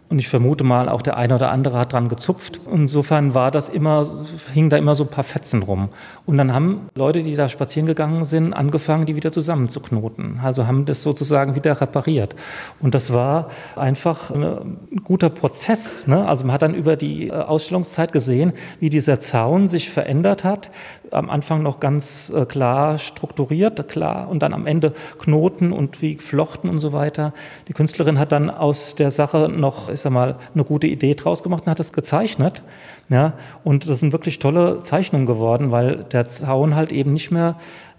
und 0.07 0.19
ich 0.19 0.27
vermute 0.27 0.63
mal, 0.63 0.87
auch 0.87 1.01
der 1.01 1.17
eine 1.17 1.33
oder 1.33 1.51
andere 1.51 1.79
hat 1.79 1.93
dran 1.93 2.09
gezupft. 2.09 2.61
Insofern 2.71 3.33
war 3.33 3.49
das 3.49 3.69
immer, 3.69 4.05
hing 4.53 4.69
da 4.69 4.77
immer 4.77 4.93
so 4.93 5.03
ein 5.03 5.09
paar 5.09 5.23
Fetzen 5.23 5.63
rum. 5.63 5.89
Und 6.27 6.37
dann 6.37 6.53
haben 6.53 6.89
Leute, 6.93 7.23
die 7.23 7.35
da 7.35 7.49
spazieren 7.49 7.87
gegangen 7.87 8.23
sind, 8.23 8.53
angefangen, 8.53 9.07
die 9.07 9.15
wieder 9.15 9.31
zusammenzuknoten. 9.31 10.39
Also 10.43 10.67
haben 10.67 10.85
das 10.85 11.01
sozusagen 11.01 11.55
wieder 11.55 11.81
repariert. 11.81 12.35
Und 12.79 12.93
das 12.93 13.13
war 13.13 13.49
einfach 13.75 14.29
ein 14.29 14.77
guter 15.03 15.29
Prozess. 15.29 16.05
Ne? 16.05 16.27
Also 16.27 16.45
man 16.45 16.53
hat 16.53 16.61
dann 16.61 16.75
über 16.75 16.97
die 16.97 17.29
äh, 17.29 17.31
Ausstellungszeit 17.31 18.11
gesehen, 18.11 18.53
wie 18.79 18.91
dieser 18.91 19.19
Zaun 19.19 19.67
sich 19.67 19.89
verändert 19.89 20.43
hat. 20.43 20.69
Am 21.09 21.31
Anfang 21.31 21.63
noch 21.63 21.79
ganz 21.79 22.31
äh, 22.35 22.45
klar 22.45 22.99
strukturiert, 22.99 23.87
klar. 23.87 24.29
Und 24.29 24.43
dann 24.43 24.53
am 24.53 24.67
Ende 24.67 24.93
Knoten 25.17 25.71
und 25.71 26.03
wie 26.03 26.15
geflochten 26.15 26.69
und 26.69 26.79
so 26.79 26.93
weiter. 26.93 27.33
Die 27.67 27.73
Künstlerin 27.73 28.19
hat 28.19 28.31
dann 28.31 28.51
aus 28.51 28.93
der 28.93 29.09
Sache 29.09 29.49
noch 29.49 29.94
ich 29.95 30.01
sag 30.01 30.11
mal, 30.11 30.35
eine 30.53 30.63
gute 30.63 30.87
Idee 30.87 31.15
draus 31.15 31.41
gemacht 31.41 31.63
und 31.65 31.71
hat 31.71 31.79
das 31.79 31.93
gezeichnet. 31.93 32.61
Ja, 33.09 33.33
und 33.63 33.89
das 33.89 33.99
sind 33.99 34.11
wirklich 34.11 34.39
tolle 34.39 34.83
Zeichnungen 34.83 35.25
geworden, 35.25 35.71
weil 35.71 36.03
der 36.11 36.27
Zaun 36.27 36.75
halt 36.75 36.91
eben 36.91 37.13
nicht 37.13 37.31
mehr 37.31 37.55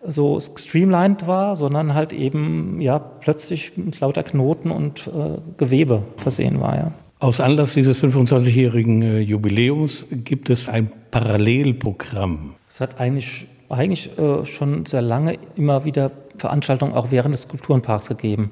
so 0.06 0.38
streamlined 0.38 1.26
war, 1.26 1.56
sondern 1.56 1.94
halt 1.94 2.12
eben 2.12 2.80
ja 2.80 2.98
plötzlich 2.98 3.76
mit 3.76 3.98
lauter 4.00 4.22
Knoten 4.22 4.70
und 4.70 5.08
äh, 5.08 5.38
Gewebe 5.56 6.02
versehen 6.16 6.60
war. 6.60 6.76
Ja. 6.76 6.92
Aus 7.18 7.40
Anlass 7.40 7.74
dieses 7.74 8.02
25-jährigen 8.02 9.02
äh, 9.02 9.18
Jubiläums 9.20 10.06
gibt 10.10 10.50
es 10.50 10.68
ein 10.68 10.92
Parallelprogramm. 11.10 12.54
Es 12.68 12.80
hat 12.80 13.00
eigentlich, 13.00 13.46
eigentlich 13.68 14.16
äh, 14.18 14.44
schon 14.44 14.86
sehr 14.86 15.02
lange 15.02 15.38
immer 15.56 15.84
wieder 15.84 16.10
Veranstaltungen 16.36 16.92
auch 16.92 17.10
während 17.10 17.34
des 17.34 17.42
Skulpturenparks 17.42 18.08
gegeben. 18.08 18.50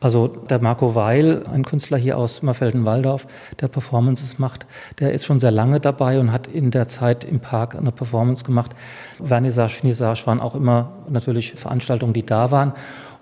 Also 0.00 0.28
der 0.28 0.60
Marco 0.60 0.94
Weil, 0.94 1.42
ein 1.52 1.64
Künstler 1.64 1.98
hier 1.98 2.18
aus 2.18 2.42
Marfelden-Walldorf, 2.42 3.26
der 3.60 3.66
Performances 3.66 4.38
macht, 4.38 4.64
der 5.00 5.12
ist 5.12 5.26
schon 5.26 5.40
sehr 5.40 5.50
lange 5.50 5.80
dabei 5.80 6.20
und 6.20 6.30
hat 6.30 6.46
in 6.46 6.70
der 6.70 6.86
Zeit 6.86 7.24
im 7.24 7.40
Park 7.40 7.74
eine 7.74 7.90
Performance 7.90 8.44
gemacht. 8.44 8.76
Vernissage, 9.22 9.80
Finissage 9.80 10.24
waren 10.26 10.38
auch 10.38 10.54
immer 10.54 10.92
natürlich 11.08 11.54
Veranstaltungen, 11.54 12.12
die 12.12 12.24
da 12.24 12.52
waren. 12.52 12.74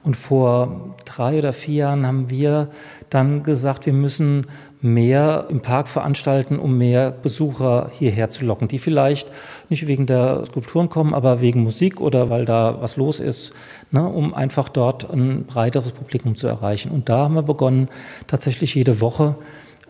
Und 0.06 0.16
vor 0.16 0.94
drei 1.04 1.36
oder 1.36 1.52
vier 1.52 1.74
Jahren 1.74 2.06
haben 2.06 2.30
wir 2.30 2.68
dann 3.10 3.42
gesagt, 3.42 3.86
wir 3.86 3.92
müssen 3.92 4.46
mehr 4.80 5.46
im 5.48 5.62
Park 5.62 5.88
veranstalten, 5.88 6.60
um 6.60 6.78
mehr 6.78 7.10
Besucher 7.10 7.90
hierher 7.92 8.30
zu 8.30 8.44
locken, 8.44 8.68
die 8.68 8.78
vielleicht 8.78 9.28
nicht 9.68 9.88
wegen 9.88 10.06
der 10.06 10.44
Skulpturen 10.46 10.88
kommen, 10.88 11.12
aber 11.12 11.40
wegen 11.40 11.64
Musik 11.64 12.00
oder 12.00 12.30
weil 12.30 12.44
da 12.44 12.80
was 12.80 12.96
los 12.96 13.18
ist, 13.18 13.52
ne, 13.90 14.06
um 14.06 14.32
einfach 14.32 14.68
dort 14.68 15.10
ein 15.12 15.44
breiteres 15.44 15.90
Publikum 15.90 16.36
zu 16.36 16.46
erreichen. 16.46 16.92
Und 16.92 17.08
da 17.08 17.24
haben 17.24 17.34
wir 17.34 17.42
begonnen, 17.42 17.88
tatsächlich 18.28 18.76
jede 18.76 19.00
Woche 19.00 19.34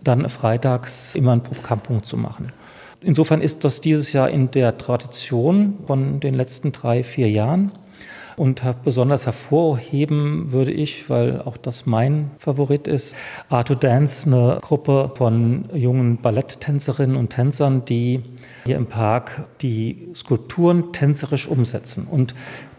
dann 0.03 0.27
freitags 0.31 1.15
immer 1.15 1.33
einen 1.33 1.43
Programmpunkt 1.43 2.07
zu 2.07 2.17
machen. 2.17 2.53
Insofern 3.03 3.43
ist 3.43 3.67
das 3.67 3.83
dieses 3.83 4.15
Jahr 4.15 4.31
in 4.31 4.51
der 4.51 4.79
Tradition 4.79 5.75
von 5.87 6.21
den 6.21 6.33
letzten 6.33 6.73
drei, 6.73 7.03
vier 7.03 7.29
Jahren. 7.29 7.71
Und 8.37 8.63
besonders 8.85 9.25
hervorheben 9.25 10.53
würde 10.53 10.71
ich, 10.71 11.09
weil 11.09 11.41
auch 11.41 11.57
das 11.57 11.87
mein 11.87 12.31
Favorit 12.39 12.87
ist, 12.87 13.17
Art 13.49 13.69
to 13.69 13.75
Dance, 13.75 14.27
eine 14.27 14.59
Gruppe 14.61 15.13
von 15.15 15.65
jungen 15.73 16.19
Balletttänzerinnen 16.19 17.17
und 17.17 17.31
Tänzern, 17.31 17.85
die 17.87 18.23
hier 18.67 18.77
im 18.77 18.87
Park 18.87 19.47
die 19.63 20.09
Skulpturen 20.15 20.93
tänzerisch 20.93 21.49
umsetzen 21.49 22.07
und 22.11 22.35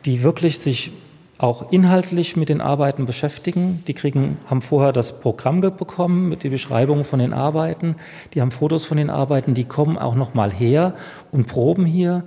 die 0.06 0.22
wirklich 0.22 0.60
sich 0.60 0.92
auch 1.40 1.72
inhaltlich 1.72 2.36
mit 2.36 2.50
den 2.50 2.62
Arbeiten 2.62 3.05
beschäftigen. 3.05 3.84
Die 3.88 3.94
kriegen, 3.94 4.40
haben 4.48 4.62
vorher 4.62 4.92
das 4.92 5.20
Programm 5.20 5.62
bekommen 5.62 6.29
mit 6.29 6.44
der 6.44 6.50
Beschreibung 6.50 7.03
von 7.03 7.20
den 7.20 7.34
Arbeiten. 7.34 7.96
Die 8.34 8.42
haben 8.42 8.51
Fotos 8.51 8.86
von 8.86 8.98
den 8.98 9.10
Arbeiten. 9.10 9.53
Die 9.53 9.66
kommen 9.66 9.98
auch 9.98 10.16
noch 10.16 10.34
mal 10.34 10.51
her 10.51 10.96
und 11.31 11.48
proben 11.48 11.86
hier. 11.86 12.24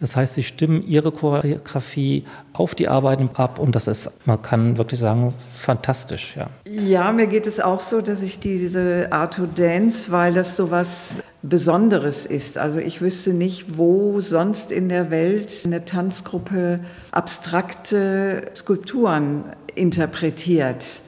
Das 0.00 0.16
heißt, 0.16 0.34
sie 0.34 0.42
stimmen 0.42 0.86
ihre 0.86 1.12
Choreografie 1.12 2.24
auf 2.52 2.74
die 2.74 2.88
Arbeiten 2.88 3.30
ab 3.34 3.58
und 3.58 3.74
das 3.76 3.86
ist, 3.86 4.10
man 4.26 4.42
kann 4.42 4.76
wirklich 4.76 5.00
sagen, 5.00 5.34
fantastisch. 5.54 6.36
Ja, 6.36 6.50
ja 6.68 7.12
mir 7.12 7.26
geht 7.26 7.46
es 7.46 7.60
auch 7.60 7.80
so, 7.80 8.00
dass 8.00 8.22
ich 8.22 8.40
diese 8.40 9.08
Art 9.12 9.34
to 9.34 9.46
Dance, 9.46 10.10
weil 10.10 10.34
das 10.34 10.56
so 10.56 10.70
was 10.70 11.20
Besonderes 11.42 12.26
ist. 12.26 12.58
Also 12.58 12.80
ich 12.80 13.02
wüsste 13.02 13.34
nicht, 13.34 13.78
wo 13.78 14.20
sonst 14.20 14.72
in 14.72 14.88
der 14.88 15.10
Welt 15.10 15.62
eine 15.64 15.84
Tanzgruppe 15.84 16.80
abstrakte 17.12 18.50
Skulpturen 18.54 19.44
interpretiert. 19.74 21.02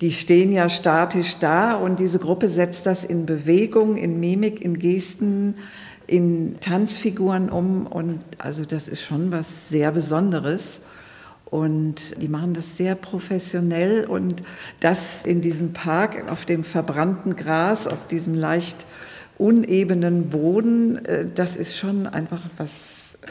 Die 0.00 0.12
stehen 0.12 0.52
ja 0.52 0.68
statisch 0.68 1.38
da 1.40 1.74
und 1.74 1.98
diese 1.98 2.18
Gruppe 2.18 2.48
setzt 2.48 2.86
das 2.86 3.02
in 3.02 3.26
Bewegung, 3.26 3.96
in 3.96 4.20
Mimik, 4.20 4.62
in 4.62 4.78
Gesten 4.78 5.56
in 6.08 6.58
Tanzfiguren 6.60 7.50
um 7.50 7.86
und 7.86 8.18
also 8.38 8.64
das 8.64 8.88
ist 8.88 9.02
schon 9.02 9.30
was 9.30 9.68
sehr 9.68 9.92
Besonderes. 9.92 10.80
Und 11.44 12.20
die 12.20 12.28
machen 12.28 12.52
das 12.52 12.76
sehr 12.76 12.94
professionell 12.94 14.04
und 14.04 14.42
das 14.80 15.24
in 15.24 15.40
diesem 15.40 15.72
Park 15.72 16.30
auf 16.30 16.44
dem 16.44 16.62
verbrannten 16.62 17.36
Gras, 17.36 17.86
auf 17.86 18.06
diesem 18.08 18.34
leicht 18.34 18.84
unebenen 19.38 20.28
Boden, 20.28 21.04
äh, 21.06 21.26
das 21.32 21.56
ist 21.56 21.76
schon 21.76 22.06
einfach 22.06 22.42
was 22.58 23.16
äh, 23.22 23.28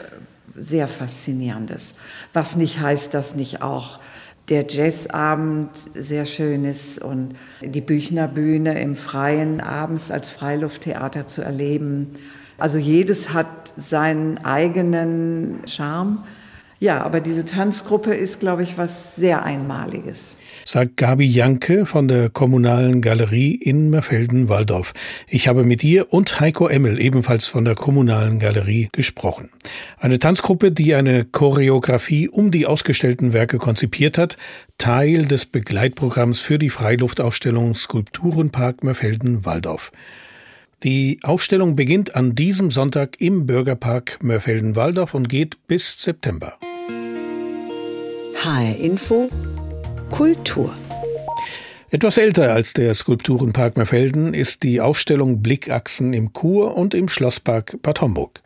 sehr 0.56 0.88
Faszinierendes. 0.88 1.94
Was 2.32 2.56
nicht 2.56 2.80
heißt, 2.80 3.14
dass 3.14 3.36
nicht 3.36 3.62
auch 3.62 4.00
der 4.48 4.66
Jazzabend 4.68 5.70
sehr 5.94 6.26
schön 6.26 6.64
ist 6.64 6.98
und 7.00 7.36
die 7.60 7.82
Büchnerbühne 7.82 8.80
im 8.80 8.96
Freien 8.96 9.60
abends 9.60 10.10
als 10.10 10.30
Freilufttheater 10.30 11.26
zu 11.26 11.42
erleben 11.42 12.14
also 12.58 12.78
jedes 12.78 13.32
hat 13.32 13.72
seinen 13.76 14.38
eigenen 14.38 15.60
Charme. 15.66 16.24
Ja, 16.80 17.02
aber 17.02 17.20
diese 17.20 17.44
Tanzgruppe 17.44 18.14
ist, 18.14 18.38
glaube 18.38 18.62
ich, 18.62 18.78
was 18.78 19.16
sehr 19.16 19.44
Einmaliges. 19.44 20.36
Sagt 20.64 20.96
Gabi 20.96 21.24
Janke 21.24 21.86
von 21.86 22.08
der 22.08 22.28
Kommunalen 22.30 23.00
Galerie 23.00 23.54
in 23.54 23.90
Merfelden-Walldorf. 23.90 24.92
Ich 25.26 25.48
habe 25.48 25.64
mit 25.64 25.82
ihr 25.82 26.12
und 26.12 26.38
Heiko 26.40 26.68
Emmel, 26.68 27.00
ebenfalls 27.00 27.46
von 27.46 27.64
der 27.64 27.74
Kommunalen 27.74 28.38
Galerie, 28.38 28.90
gesprochen. 28.92 29.50
Eine 29.98 30.18
Tanzgruppe, 30.18 30.70
die 30.70 30.94
eine 30.94 31.24
Choreografie 31.24 32.28
um 32.28 32.50
die 32.50 32.66
ausgestellten 32.66 33.32
Werke 33.32 33.58
konzipiert 33.58 34.18
hat, 34.18 34.36
Teil 34.76 35.26
des 35.26 35.46
Begleitprogramms 35.46 36.40
für 36.40 36.58
die 36.58 36.70
Freiluftausstellung 36.70 37.74
Skulpturenpark 37.74 38.84
Merfelden-Walldorf. 38.84 39.90
Die 40.84 41.18
Ausstellung 41.22 41.74
beginnt 41.74 42.14
an 42.14 42.36
diesem 42.36 42.70
Sonntag 42.70 43.20
im 43.20 43.46
Bürgerpark 43.46 44.18
Mörfelden-Walldorf 44.22 45.14
und 45.14 45.28
geht 45.28 45.66
bis 45.66 46.00
September. 46.00 46.56
HR 48.36 48.76
Info 48.78 49.28
Kultur 50.10 50.72
etwas 51.90 52.18
älter 52.18 52.52
als 52.52 52.74
der 52.74 52.92
Skulpturenpark 52.92 53.78
Mörfelden 53.78 54.34
ist 54.34 54.62
die 54.62 54.82
Ausstellung 54.82 55.40
Blickachsen 55.40 56.12
im 56.12 56.34
Kur 56.34 56.76
und 56.76 56.92
im 56.92 57.08
Schlosspark 57.08 57.80
Bad 57.80 58.02
Homburg. 58.02 58.42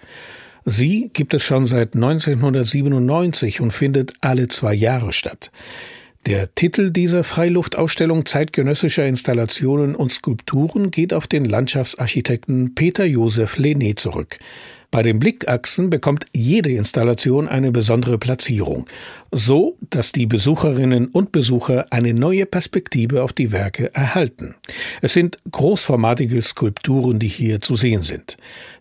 Sie 0.64 1.10
gibt 1.12 1.34
es 1.34 1.42
schon 1.42 1.66
seit 1.66 1.96
1997 1.96 3.60
und 3.60 3.72
findet 3.72 4.12
alle 4.20 4.46
zwei 4.46 4.74
Jahre 4.74 5.12
statt. 5.12 5.50
Der 6.26 6.54
Titel 6.54 6.92
dieser 6.92 7.24
Freiluftausstellung 7.24 8.26
zeitgenössischer 8.26 9.04
Installationen 9.04 9.96
und 9.96 10.12
Skulpturen 10.12 10.92
geht 10.92 11.12
auf 11.12 11.26
den 11.26 11.44
Landschaftsarchitekten 11.44 12.76
Peter 12.76 13.04
Josef 13.04 13.56
Lené 13.56 13.96
zurück. 13.96 14.38
Bei 14.92 15.02
den 15.02 15.18
Blickachsen 15.18 15.90
bekommt 15.90 16.26
jede 16.32 16.70
Installation 16.70 17.48
eine 17.48 17.72
besondere 17.72 18.18
Platzierung, 18.18 18.86
so 19.32 19.78
dass 19.90 20.12
die 20.12 20.26
Besucherinnen 20.26 21.06
und 21.06 21.32
Besucher 21.32 21.86
eine 21.90 22.14
neue 22.14 22.46
Perspektive 22.46 23.22
auf 23.24 23.32
die 23.32 23.50
Werke 23.50 23.92
erhalten. 23.92 24.54
Es 25.00 25.14
sind 25.14 25.38
großformatige 25.50 26.40
Skulpturen, 26.42 27.18
die 27.18 27.28
hier 27.28 27.60
zu 27.62 27.74
sehen 27.74 28.02
sind. 28.02 28.36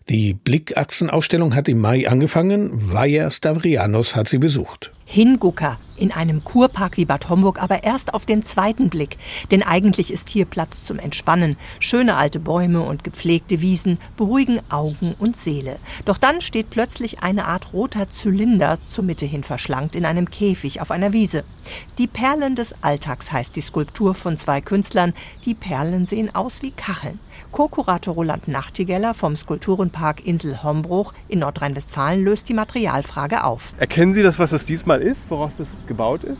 Die 0.08 0.34
Blickachsenausstellung 0.34 1.54
hat 1.54 1.68
im 1.68 1.80
Mai 1.80 2.08
angefangen, 2.08 2.92
Vaja 2.92 3.30
Stavrianos 3.30 4.16
hat 4.16 4.28
sie 4.28 4.38
besucht. 4.38 4.92
Hingucker 5.04 5.78
in 5.96 6.10
einem 6.10 6.42
Kurpark 6.42 6.96
wie 6.96 7.04
Bad 7.04 7.28
Homburg 7.28 7.62
aber 7.62 7.84
erst 7.84 8.14
auf 8.14 8.26
den 8.26 8.42
zweiten 8.42 8.88
Blick. 8.88 9.18
Denn 9.50 9.62
eigentlich 9.62 10.12
ist 10.12 10.30
hier 10.30 10.46
Platz 10.46 10.84
zum 10.84 10.98
Entspannen. 10.98 11.56
Schöne 11.78 12.16
alte 12.16 12.40
Bäume 12.40 12.80
und 12.80 13.04
gepflegte 13.04 13.60
Wiesen 13.60 13.98
beruhigen 14.16 14.60
Augen 14.70 15.14
und 15.18 15.36
Seele. 15.36 15.78
Doch 16.06 16.18
dann 16.18 16.40
steht 16.40 16.70
plötzlich 16.70 17.22
eine 17.22 17.44
Art 17.44 17.72
roter 17.72 18.10
Zylinder 18.10 18.78
zur 18.86 19.04
Mitte 19.04 19.26
hin 19.26 19.44
verschlankt 19.44 19.94
in 19.94 20.04
einem 20.04 20.30
Käfig 20.30 20.80
auf 20.80 20.90
einer 20.90 21.12
Wiese. 21.12 21.44
Die 21.98 22.06
Perlen 22.06 22.56
des 22.56 22.74
Alltags 22.82 23.30
heißt 23.30 23.54
die 23.54 23.60
Skulptur 23.60 24.14
von 24.14 24.38
zwei 24.38 24.60
Künstlern. 24.60 25.12
Die 25.44 25.54
Perlen 25.54 26.06
sehen 26.06 26.34
aus 26.34 26.62
wie 26.62 26.72
Kacheln. 26.72 27.20
Co-Kurator 27.52 28.14
Roland 28.14 28.48
Nachtigeller 28.48 29.12
vom 29.12 29.36
Skulpturenpark 29.36 30.26
Insel 30.26 30.62
Hombruch 30.62 31.12
in 31.28 31.40
Nordrhein-Westfalen 31.40 32.24
löst 32.24 32.48
die 32.48 32.54
Materialfrage 32.54 33.44
auf. 33.44 33.74
Erkennen 33.78 34.14
Sie 34.14 34.22
das, 34.22 34.38
was 34.38 34.50
das 34.50 34.64
diesmal 34.64 35.02
ist, 35.02 35.20
woraus 35.28 35.52
das 35.58 35.68
gebaut 35.86 36.24
ist? 36.24 36.38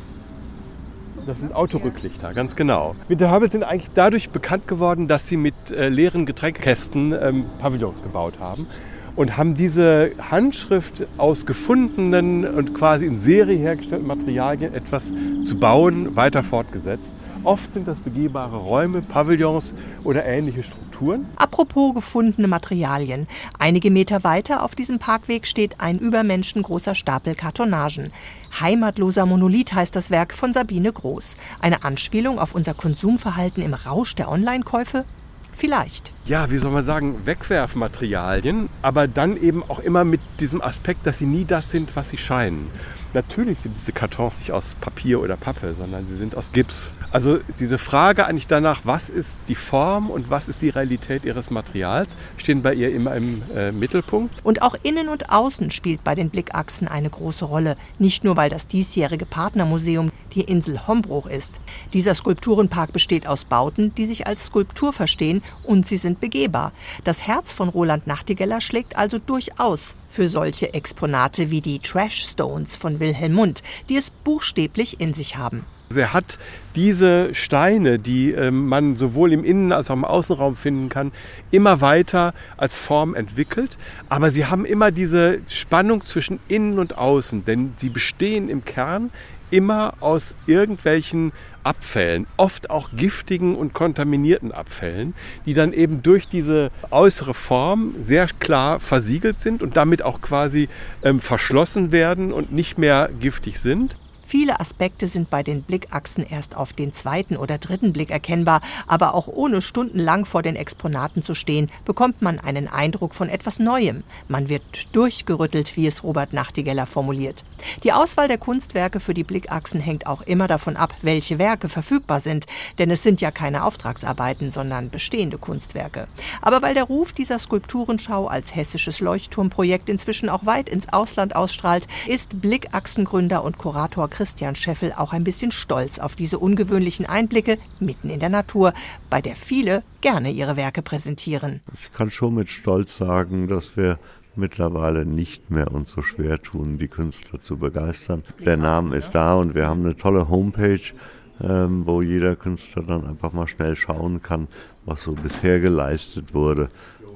Das 1.27 1.39
sind 1.39 1.55
Autorücklichter, 1.55 2.33
ganz 2.33 2.57
genau. 2.57 2.97
Winterhörbel 3.09 3.51
sind 3.51 3.63
eigentlich 3.63 3.91
dadurch 3.95 4.31
bekannt 4.31 4.67
geworden, 4.67 5.07
dass 5.07 5.29
sie 5.29 5.37
mit 5.37 5.55
äh, 5.71 5.91
leeren 5.91 6.25
Getränkekästen 6.25 7.13
ähm, 7.13 7.45
Pavillons 7.61 8.03
gebaut 8.03 8.41
haben 8.41 8.67
und 9.15 9.37
haben 9.37 9.55
diese 9.55 10.13
Handschrift 10.31 11.07
aus 11.19 11.45
gefundenen 11.45 12.47
und 12.47 12.75
quasi 12.75 13.05
in 13.05 13.21
Serie 13.21 13.59
hergestellten 13.59 14.07
Materialien 14.07 14.75
etwas 14.75 15.13
zu 15.45 15.59
bauen 15.61 16.17
weiter 16.17 16.43
fortgesetzt. 16.43 17.13
Oft 17.45 17.75
sind 17.75 17.89
das 17.89 17.99
begehbare 17.99 18.57
Räume, 18.57 19.03
Pavillons 19.03 19.75
oder 20.05 20.25
ähnliche 20.25 20.63
Strukturen. 20.63 21.27
Apropos 21.35 21.93
gefundene 21.93 22.47
Materialien. 22.47 23.27
Einige 23.59 23.91
Meter 23.91 24.23
weiter 24.23 24.63
auf 24.63 24.77
diesem 24.77 25.01
Parkweg 25.01 25.49
steht 25.49 25.81
ein 25.81 25.99
übermenschengroßer 25.99 26.95
Stapel 26.95 27.35
Kartonagen. 27.35 28.13
Heimatloser 28.61 29.27
Monolith 29.27 29.73
heißt 29.73 29.97
das 29.97 30.11
Werk 30.11 30.35
von 30.35 30.53
Sabine 30.53 30.93
Groß. 30.93 31.37
Eine 31.61 31.83
Anspielung 31.83 32.39
auf 32.39 32.55
unser 32.55 32.75
Konsumverhalten 32.75 33.63
im 33.63 33.75
Rausch 33.75 34.15
der 34.15 34.31
Online-Käufe? 34.31 35.05
Vielleicht. 35.51 36.13
Ja, 36.25 36.51
wie 36.51 36.59
soll 36.59 36.71
man 36.71 36.85
sagen, 36.85 37.27
Wegwerfmaterialien, 37.27 38.69
aber 38.83 39.09
dann 39.09 39.37
eben 39.37 39.63
auch 39.69 39.81
immer 39.81 40.05
mit 40.05 40.21
diesem 40.39 40.63
Aspekt, 40.63 41.07
dass 41.07 41.19
sie 41.19 41.27
nie 41.27 41.45
das 41.45 41.71
sind, 41.71 41.95
was 41.97 42.11
sie 42.11 42.19
scheinen. 42.19 42.71
Natürlich 43.15 43.59
sind 43.59 43.77
diese 43.77 43.93
Kartons 43.93 44.39
nicht 44.39 44.53
aus 44.53 44.77
Papier 44.81 45.21
oder 45.21 45.37
Pappe, 45.37 45.75
sondern 45.75 46.07
sie 46.09 46.17
sind 46.17 46.37
aus 46.37 46.53
Gips. 46.53 46.93
Also 47.13 47.41
diese 47.61 47.77
Frage 47.77 48.27
eigentlich 48.27 48.47
danach, 48.47 48.81
was 48.85 49.11
ist 49.11 49.37
die 49.47 49.55
Form 49.55 50.11
und 50.11 50.31
was 50.31 50.49
ist 50.49 50.63
die 50.63 50.71
Realität 50.71 51.27
ihres 51.27 51.51
Materials, 51.51 52.17
stehen 52.39 52.63
bei 52.63 52.73
ihr 52.73 52.91
immer 52.91 53.15
im 53.15 53.43
äh, 53.55 53.71
Mittelpunkt. 53.71 54.35
Und 54.43 54.63
auch 54.63 54.75
Innen 54.83 55.11
und 55.11 55.29
Außen 55.29 55.71
spielt 55.71 56.03
bei 56.05 56.15
den 56.15 56.31
Blickachsen 56.31 56.89
eine 56.89 57.11
große 57.11 57.45
Rolle. 57.45 57.77
Nicht 57.99 58.25
nur, 58.25 58.39
weil 58.39 58.49
das 58.49 58.67
diesjährige 58.67 59.27
Partnermuseum 59.27 60.11
die 60.35 60.41
Insel 60.41 60.87
Hombruch 60.87 61.27
ist. 61.27 61.61
Dieser 61.93 62.15
Skulpturenpark 62.15 62.95
besteht 62.95 63.27
aus 63.27 63.45
Bauten, 63.45 63.95
die 63.95 64.07
sich 64.07 64.27
als 64.27 64.47
Skulptur 64.47 64.95
verstehen 64.95 65.43
und 65.65 65.87
sie 65.87 65.99
sind 65.99 66.19
begehbar. 66.19 66.73
Das 67.05 67.27
Herz 67.27 67.53
von 67.53 67.69
Roland 67.69 68.07
Nachtigeller 68.07 68.63
schlägt 68.63 68.97
also 68.97 69.19
durchaus 69.19 69.97
für 70.09 70.31
solche 70.31 70.73
Exponate 70.73 71.51
wie 71.51 71.61
die 71.61 71.79
Trash 71.79 72.25
Stones 72.25 72.75
von 72.75 73.01
Wilhelm 73.01 73.35
Mund, 73.35 73.63
die 73.91 73.97
es 73.97 74.11
buchstäblich 74.11 74.99
in 74.99 75.13
sich 75.13 75.37
haben. 75.37 75.67
Also 75.93 76.01
er 76.01 76.15
hat 76.15 76.39
diese 76.75 77.35
Steine, 77.35 77.99
die 77.99 78.31
ähm, 78.31 78.67
man 78.67 78.97
sowohl 78.97 79.31
im 79.31 79.45
Innen- 79.45 79.73
als 79.73 79.91
auch 79.91 79.95
im 79.95 80.07
Außenraum 80.07 80.57
finden 80.57 80.89
kann, 80.89 81.13
immer 81.51 81.83
weiter 81.83 82.33
als 82.57 82.75
Form 82.75 83.15
entwickelt. 83.15 83.77
Aber 84.09 84.31
sie 84.31 84.47
haben 84.47 84.65
immer 84.65 84.91
diese 84.91 85.41
Spannung 85.49 86.07
zwischen 86.07 86.41
Innen 86.49 86.79
und 86.79 86.97
Außen, 86.97 87.45
denn 87.45 87.75
sie 87.77 87.91
bestehen 87.91 88.49
im 88.49 88.65
Kern 88.65 89.11
immer 89.51 89.93
aus 90.01 90.35
irgendwelchen 90.47 91.33
Abfällen, 91.63 92.27
oft 92.39 92.71
auch 92.71 92.89
giftigen 92.97 93.55
und 93.55 93.75
kontaminierten 93.75 94.51
Abfällen, 94.51 95.13
die 95.45 95.53
dann 95.53 95.75
eben 95.75 96.03
durch 96.03 96.27
diese 96.27 96.71
äußere 96.91 97.35
Form 97.35 97.95
sehr 98.07 98.29
klar 98.29 98.81
versiegelt 98.81 99.41
sind 99.41 99.63
und 99.63 99.77
damit 99.77 100.01
auch 100.01 100.23
quasi 100.23 100.71
ähm, 101.03 101.21
verschlossen 101.21 101.93
werden 101.93 102.33
und 102.33 102.51
nicht 102.51 102.79
mehr 102.79 103.11
giftig 103.21 103.61
sind. 103.61 103.99
Viele 104.33 104.61
Aspekte 104.61 105.09
sind 105.09 105.29
bei 105.29 105.43
den 105.43 105.61
Blickachsen 105.61 106.25
erst 106.27 106.57
auf 106.57 106.73
den 106.73 106.95
zweiten 106.95 107.37
oder 107.37 107.59
dritten 107.59 107.93
Blick 107.93 108.11
erkennbar, 108.11 108.63
aber 108.87 109.13
auch 109.13 109.27
ohne 109.27 109.61
stundenlang 109.61 110.25
vor 110.25 110.43
den 110.43 110.57
Exponaten 110.57 111.21
zu 111.21 111.35
stehen, 111.35 111.71
bekommt 111.85 112.23
man 112.23 112.39
einen 112.39 112.67
Eindruck 112.67 113.15
von 113.15 113.29
etwas 113.29 113.59
Neuem. 113.59 114.05
Man 114.29 114.49
wird 114.49 114.63
durchgerüttelt, 114.97 115.77
wie 115.77 115.87
es 115.87 116.03
Robert 116.03 116.33
Nachtigeller 116.33 116.87
formuliert. 116.87 117.45
Die 117.85 117.93
Auswahl 117.93 118.27
der 118.27 118.39
Kunstwerke 118.39 119.01
für 119.01 119.13
die 119.13 119.23
Blickachsen 119.23 119.81
hängt 119.81 120.07
auch 120.07 120.23
immer 120.23 120.49
davon 120.49 120.79
ab, 120.79 120.95
welche 121.03 121.39
Werke 121.39 121.69
verfügbar 121.69 122.21
sind, 122.21 122.47
denn 122.79 122.91
es 122.91 123.03
sind 123.03 123.21
ja 123.21 123.31
keine 123.31 123.65
Auftragsarbeiten, 123.65 124.49
sondern 124.49 124.89
bestehende 124.89 125.37
Kunstwerke. 125.37 126.09
Aber 126.41 126.63
weil 126.63 126.73
der 126.73 126.85
Ruf 126.85 127.13
dieser 127.13 127.39
Skulpturenschau 127.39 128.29
als 128.29 128.55
hessisches 128.55 129.01
Leuchtturmprojekt 129.01 129.91
inzwischen 129.91 130.31
auch 130.31 130.47
weit 130.47 130.71
ins 130.71 130.91
Ausland 130.91 131.37
ausstrahlt, 131.37 131.87
ist 132.07 132.41
Blickachsengründer 132.41 133.45
und 133.45 133.59
Kurator 133.59 134.09
Christian 134.09 134.22
Christian 134.23 134.55
Scheffel 134.55 134.93
auch 134.97 135.13
ein 135.13 135.25
bisschen 135.25 135.51
stolz 135.51 135.99
auf 135.99 136.15
diese 136.15 136.39
ungewöhnlichen 136.39 137.07
Einblicke 137.07 137.59
mitten 137.81 138.09
in 138.09 138.21
der 138.21 138.29
Natur, 138.29 138.73
bei 139.11 139.21
der 139.21 139.35
viele 139.35 139.83
gerne 140.01 140.31
ihre 140.31 140.57
Werke 140.57 140.81
präsentieren. 140.81 141.61
Ich 141.83 141.93
kann 141.93 142.09
schon 142.09 142.37
mit 142.37 142.49
Stolz 142.49 142.99
sagen, 142.99 143.49
dass 143.49 143.77
wir 143.77 143.99
mittlerweile 144.37 145.05
nicht 145.05 145.51
mehr 145.51 145.73
uns 145.73 145.91
so 145.91 146.03
schwer 146.03 146.41
tun, 146.41 146.79
die 146.79 146.87
Künstler 146.87 147.43
zu 147.43 147.57
begeistern. 147.57 148.23
Der 148.39 148.57
Name 148.57 148.95
ist 148.95 149.11
da 149.11 149.35
und 149.35 149.57
wir 149.57 149.67
haben 149.67 149.85
eine 149.85 149.97
tolle 149.97 150.29
Homepage, 150.29 150.93
ähm, 151.41 151.85
wo 151.85 152.01
jeder 152.01 152.37
Künstler 152.37 152.85
dann 152.85 153.05
einfach 153.05 153.33
mal 153.33 153.49
schnell 153.49 153.75
schauen 153.75 154.23
kann, 154.23 154.47
was 154.85 155.03
so 155.03 155.15
bisher 155.15 155.59
geleistet 155.59 156.33
wurde. 156.33 156.69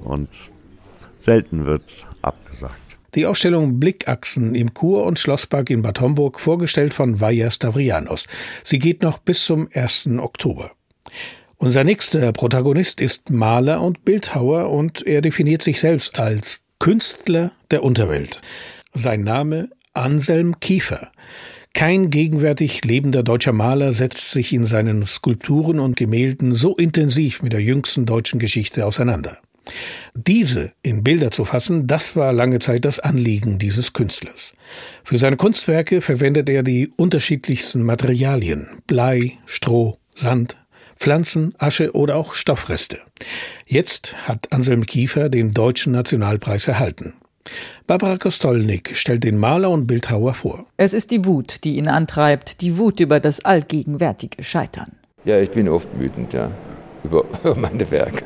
Und 0.02 0.30
selten 1.20 1.66
wird 1.66 2.04
abgesagt. 2.20 2.85
Die 3.16 3.24
Ausstellung 3.24 3.80
Blickachsen 3.80 4.54
im 4.54 4.74
Kur- 4.74 5.04
und 5.04 5.18
Schlosspark 5.18 5.70
in 5.70 5.80
Bad 5.80 6.02
Homburg, 6.02 6.38
vorgestellt 6.38 6.92
von 6.92 7.18
Vaja 7.18 7.50
Stavrianos. 7.50 8.26
Sie 8.62 8.78
geht 8.78 9.00
noch 9.00 9.18
bis 9.18 9.46
zum 9.46 9.70
1. 9.72 10.18
Oktober. 10.18 10.72
Unser 11.56 11.82
nächster 11.82 12.30
Protagonist 12.32 13.00
ist 13.00 13.30
Maler 13.30 13.80
und 13.80 14.04
Bildhauer 14.04 14.68
und 14.68 15.06
er 15.06 15.22
definiert 15.22 15.62
sich 15.62 15.80
selbst 15.80 16.20
als 16.20 16.60
Künstler 16.78 17.52
der 17.70 17.82
Unterwelt. 17.82 18.42
Sein 18.92 19.24
Name 19.24 19.70
Anselm 19.94 20.60
Kiefer. 20.60 21.10
Kein 21.72 22.10
gegenwärtig 22.10 22.84
lebender 22.84 23.22
deutscher 23.22 23.54
Maler 23.54 23.94
setzt 23.94 24.30
sich 24.30 24.52
in 24.52 24.66
seinen 24.66 25.06
Skulpturen 25.06 25.80
und 25.80 25.96
Gemälden 25.96 26.52
so 26.52 26.76
intensiv 26.76 27.42
mit 27.42 27.54
der 27.54 27.62
jüngsten 27.62 28.04
deutschen 28.04 28.38
Geschichte 28.38 28.84
auseinander. 28.84 29.38
Diese 30.14 30.72
in 30.82 31.02
Bilder 31.02 31.30
zu 31.30 31.44
fassen, 31.44 31.86
das 31.86 32.16
war 32.16 32.32
lange 32.32 32.58
Zeit 32.58 32.84
das 32.84 33.00
Anliegen 33.00 33.58
dieses 33.58 33.92
Künstlers. 33.92 34.54
Für 35.04 35.18
seine 35.18 35.36
Kunstwerke 35.36 36.00
verwendet 36.00 36.48
er 36.48 36.62
die 36.62 36.92
unterschiedlichsten 36.96 37.82
Materialien 37.82 38.68
Blei, 38.86 39.32
Stroh, 39.46 39.98
Sand, 40.14 40.56
Pflanzen, 40.96 41.54
Asche 41.58 41.94
oder 41.94 42.16
auch 42.16 42.32
Stoffreste. 42.32 42.98
Jetzt 43.66 44.14
hat 44.26 44.52
Anselm 44.52 44.86
Kiefer 44.86 45.28
den 45.28 45.52
Deutschen 45.52 45.92
Nationalpreis 45.92 46.66
erhalten. 46.68 47.14
Barbara 47.86 48.16
Kostolnik 48.16 48.96
stellt 48.96 49.22
den 49.22 49.36
Maler 49.36 49.70
und 49.70 49.86
Bildhauer 49.86 50.34
vor. 50.34 50.66
Es 50.76 50.94
ist 50.94 51.10
die 51.10 51.24
Wut, 51.24 51.62
die 51.62 51.76
ihn 51.76 51.86
antreibt, 51.86 52.60
die 52.60 52.76
Wut 52.78 52.98
über 52.98 53.20
das 53.20 53.44
allgegenwärtige 53.44 54.42
Scheitern. 54.42 54.92
Ja, 55.24 55.38
ich 55.38 55.50
bin 55.50 55.68
oft 55.68 55.88
wütend, 55.98 56.32
ja, 56.32 56.50
über 57.04 57.24
meine 57.54 57.88
Werke 57.90 58.24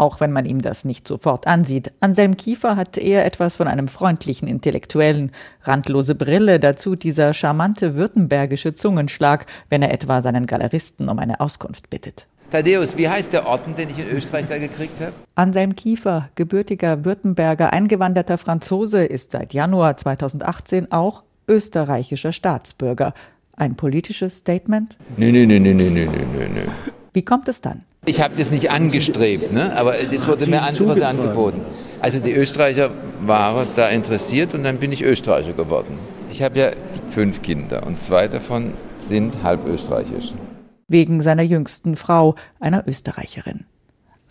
auch 0.00 0.18
wenn 0.20 0.32
man 0.32 0.46
ihm 0.46 0.62
das 0.62 0.84
nicht 0.84 1.06
sofort 1.06 1.46
ansieht. 1.46 1.92
Anselm 2.00 2.36
Kiefer 2.36 2.76
hat 2.76 2.96
eher 2.96 3.26
etwas 3.26 3.58
von 3.58 3.68
einem 3.68 3.86
freundlichen 3.86 4.48
Intellektuellen. 4.48 5.30
Randlose 5.62 6.14
Brille, 6.14 6.58
dazu 6.58 6.96
dieser 6.96 7.34
charmante 7.34 7.94
württembergische 7.94 8.72
Zungenschlag, 8.72 9.44
wenn 9.68 9.82
er 9.82 9.92
etwa 9.92 10.22
seinen 10.22 10.46
Galeristen 10.46 11.08
um 11.10 11.18
eine 11.18 11.40
Auskunft 11.40 11.90
bittet. 11.90 12.26
Thaddeus, 12.50 12.96
wie 12.96 13.08
heißt 13.08 13.32
der 13.32 13.46
Orden, 13.46 13.76
den 13.76 13.90
ich 13.90 13.98
in 13.98 14.08
Österreich 14.08 14.48
da 14.48 14.58
gekriegt 14.58 15.00
habe? 15.00 15.12
Anselm 15.34 15.76
Kiefer, 15.76 16.30
gebürtiger 16.34 17.04
Württemberger, 17.04 17.72
eingewanderter 17.72 18.38
Franzose, 18.38 19.04
ist 19.04 19.30
seit 19.32 19.52
Januar 19.52 19.96
2018 19.98 20.90
auch 20.90 21.22
österreichischer 21.46 22.32
Staatsbürger. 22.32 23.12
Ein 23.54 23.76
politisches 23.76 24.38
Statement? 24.38 24.96
Nee, 25.18 25.30
nee, 25.30 25.44
nee, 25.44 25.58
nee, 25.58 25.74
nee, 25.74 25.90
nee, 25.90 26.06
nee, 26.06 26.48
nee. 26.48 26.66
Wie 27.12 27.24
kommt 27.24 27.48
es 27.48 27.60
dann? 27.60 27.82
Ich 28.06 28.20
habe 28.20 28.34
das 28.36 28.50
nicht 28.50 28.70
angestrebt, 28.70 29.52
ne? 29.52 29.76
aber 29.76 29.94
das 30.10 30.26
wurde 30.26 30.46
mir 30.46 30.62
an, 30.62 30.78
wurde 30.80 31.06
angeboten. 31.06 31.60
Also 32.00 32.18
die 32.20 32.32
Österreicher 32.32 32.90
waren 33.20 33.66
da 33.76 33.88
interessiert 33.90 34.54
und 34.54 34.64
dann 34.64 34.78
bin 34.78 34.90
ich 34.90 35.02
Österreicher 35.02 35.52
geworden. 35.52 35.98
Ich 36.30 36.42
habe 36.42 36.58
ja 36.58 36.70
fünf 37.10 37.42
Kinder 37.42 37.86
und 37.86 38.00
zwei 38.00 38.26
davon 38.26 38.72
sind 38.98 39.42
halb 39.42 39.66
österreichisch. 39.66 40.32
Wegen 40.88 41.20
seiner 41.20 41.42
jüngsten 41.42 41.96
Frau, 41.96 42.36
einer 42.58 42.88
Österreicherin. 42.88 43.66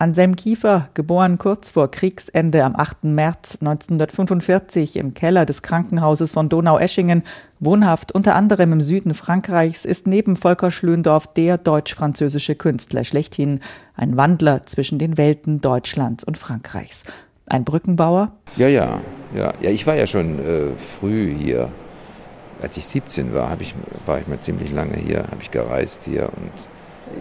Anselm 0.00 0.34
Kiefer, 0.34 0.88
geboren 0.94 1.36
kurz 1.36 1.68
vor 1.68 1.90
Kriegsende 1.90 2.64
am 2.64 2.74
8. 2.74 3.04
März 3.04 3.58
1945 3.60 4.96
im 4.96 5.12
Keller 5.12 5.44
des 5.44 5.60
Krankenhauses 5.60 6.32
von 6.32 6.48
Donaueschingen, 6.48 7.22
wohnhaft 7.58 8.10
unter 8.10 8.34
anderem 8.34 8.72
im 8.72 8.80
Süden 8.80 9.12
Frankreichs, 9.12 9.84
ist 9.84 10.06
neben 10.06 10.36
Volker 10.36 10.70
Schlöndorff 10.70 11.26
der 11.34 11.58
deutsch-französische 11.58 12.54
Künstler 12.54 13.04
schlechthin, 13.04 13.60
ein 13.94 14.16
Wandler 14.16 14.64
zwischen 14.64 14.98
den 14.98 15.18
Welten 15.18 15.60
Deutschlands 15.60 16.24
und 16.24 16.38
Frankreichs. 16.38 17.04
Ein 17.44 17.64
Brückenbauer? 17.64 18.32
Ja, 18.56 18.68
ja, 18.68 19.02
ja. 19.34 19.52
ja 19.60 19.70
ich 19.70 19.86
war 19.86 19.96
ja 19.96 20.06
schon 20.06 20.38
äh, 20.38 20.68
früh 20.98 21.34
hier. 21.34 21.68
Als 22.62 22.78
ich 22.78 22.86
17 22.86 23.34
war, 23.34 23.54
ich, 23.60 23.74
war 24.06 24.18
ich 24.18 24.26
mal 24.28 24.40
ziemlich 24.40 24.72
lange 24.72 24.96
hier, 24.96 25.24
habe 25.24 25.42
ich 25.42 25.50
gereist 25.50 26.04
hier 26.04 26.30
und 26.34 26.68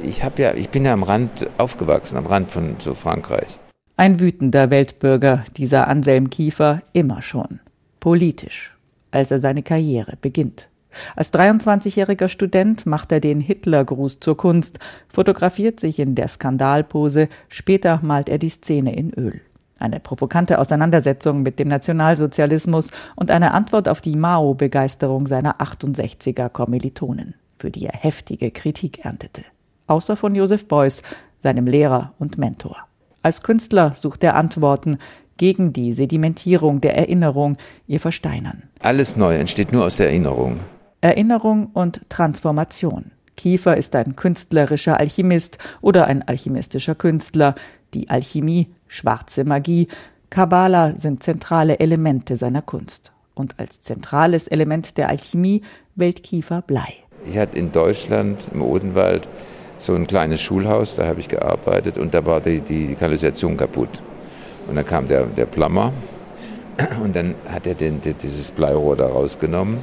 ich, 0.03 0.21
ja, 0.37 0.53
ich 0.53 0.69
bin 0.69 0.85
ja 0.85 0.93
am 0.93 1.03
Rand 1.03 1.47
aufgewachsen, 1.57 2.17
am 2.17 2.25
Rand 2.25 2.51
von 2.51 2.75
so 2.79 2.93
Frankreich. 2.95 3.59
Ein 3.97 4.19
wütender 4.19 4.69
Weltbürger, 4.69 5.43
dieser 5.57 5.87
Anselm 5.87 6.29
Kiefer, 6.29 6.81
immer 6.93 7.21
schon. 7.21 7.59
Politisch, 7.99 8.77
als 9.11 9.31
er 9.31 9.41
seine 9.41 9.61
Karriere 9.61 10.13
beginnt. 10.21 10.69
Als 11.15 11.33
23-jähriger 11.33 12.29
Student 12.29 12.85
macht 12.85 13.11
er 13.11 13.19
den 13.19 13.41
Hitlergruß 13.41 14.19
zur 14.21 14.37
Kunst, 14.37 14.79
fotografiert 15.07 15.79
sich 15.79 15.99
in 15.99 16.15
der 16.15 16.27
Skandalpose, 16.27 17.27
später 17.47 17.99
malt 18.01 18.29
er 18.29 18.37
die 18.37 18.49
Szene 18.49 18.95
in 18.95 19.13
Öl. 19.13 19.41
Eine 19.77 19.99
provokante 19.99 20.59
Auseinandersetzung 20.59 21.43
mit 21.43 21.59
dem 21.59 21.67
Nationalsozialismus 21.67 22.91
und 23.15 23.31
eine 23.31 23.53
Antwort 23.53 23.87
auf 23.87 24.01
die 24.01 24.15
Mao-Begeisterung 24.15 25.27
seiner 25.27 25.59
68er 25.61 26.49
Kommilitonen, 26.49 27.35
für 27.57 27.69
die 27.69 27.85
er 27.85 27.99
heftige 27.99 28.51
Kritik 28.51 29.05
erntete 29.05 29.43
außer 29.89 30.15
von 30.15 30.35
Joseph 30.35 30.67
Beuys, 30.67 31.01
seinem 31.41 31.65
Lehrer 31.65 32.13
und 32.19 32.37
Mentor. 32.37 32.77
Als 33.21 33.43
Künstler 33.43 33.93
sucht 33.95 34.23
er 34.23 34.35
Antworten 34.35 34.97
gegen 35.37 35.73
die 35.73 35.93
Sedimentierung 35.93 36.81
der 36.81 36.97
Erinnerung, 36.97 37.57
ihr 37.87 37.99
Versteinern. 37.99 38.63
Alles 38.79 39.15
Neue 39.15 39.37
entsteht 39.37 39.71
nur 39.71 39.85
aus 39.85 39.97
der 39.97 40.07
Erinnerung. 40.07 40.59
Erinnerung 41.01 41.67
und 41.73 42.01
Transformation. 42.09 43.11
Kiefer 43.37 43.77
ist 43.77 43.95
ein 43.95 44.17
künstlerischer 44.17 44.99
Alchemist 44.99 45.57
oder 45.79 46.07
ein 46.07 46.27
alchemistischer 46.27 46.93
Künstler. 46.93 47.55
Die 47.93 48.09
Alchemie, 48.09 48.67
schwarze 48.87 49.45
Magie, 49.45 49.87
Kabbala 50.29 50.95
sind 50.97 51.23
zentrale 51.23 51.79
Elemente 51.79 52.35
seiner 52.35 52.61
Kunst. 52.61 53.13
Und 53.33 53.57
als 53.57 53.79
zentrales 53.79 54.49
Element 54.49 54.97
der 54.97 55.07
Alchemie 55.07 55.61
wählt 55.95 56.21
Kiefer 56.23 56.61
Blei. 56.61 56.93
Ich 57.29 57.37
hatte 57.37 57.57
in 57.57 57.71
Deutschland 57.71 58.49
im 58.53 58.61
Odenwald 58.61 59.29
so 59.79 59.95
ein 59.95 60.05
kleines 60.05 60.41
Schulhaus, 60.41 60.95
da 60.95 61.07
habe 61.07 61.19
ich 61.19 61.27
gearbeitet 61.27 61.97
und 61.97 62.13
da 62.13 62.25
war 62.25 62.41
die, 62.41 62.59
die 62.59 62.95
Kanalisation 62.95 63.57
kaputt. 63.57 64.03
Und 64.67 64.75
dann 64.75 64.85
kam 64.85 65.07
der, 65.07 65.25
der 65.25 65.45
Plummer 65.45 65.93
und 67.03 67.15
dann 67.15 67.33
hat 67.47 67.65
er 67.65 67.73
den, 67.73 68.01
dieses 68.01 68.51
Bleirohr 68.51 68.95
da 68.95 69.07
rausgenommen 69.07 69.79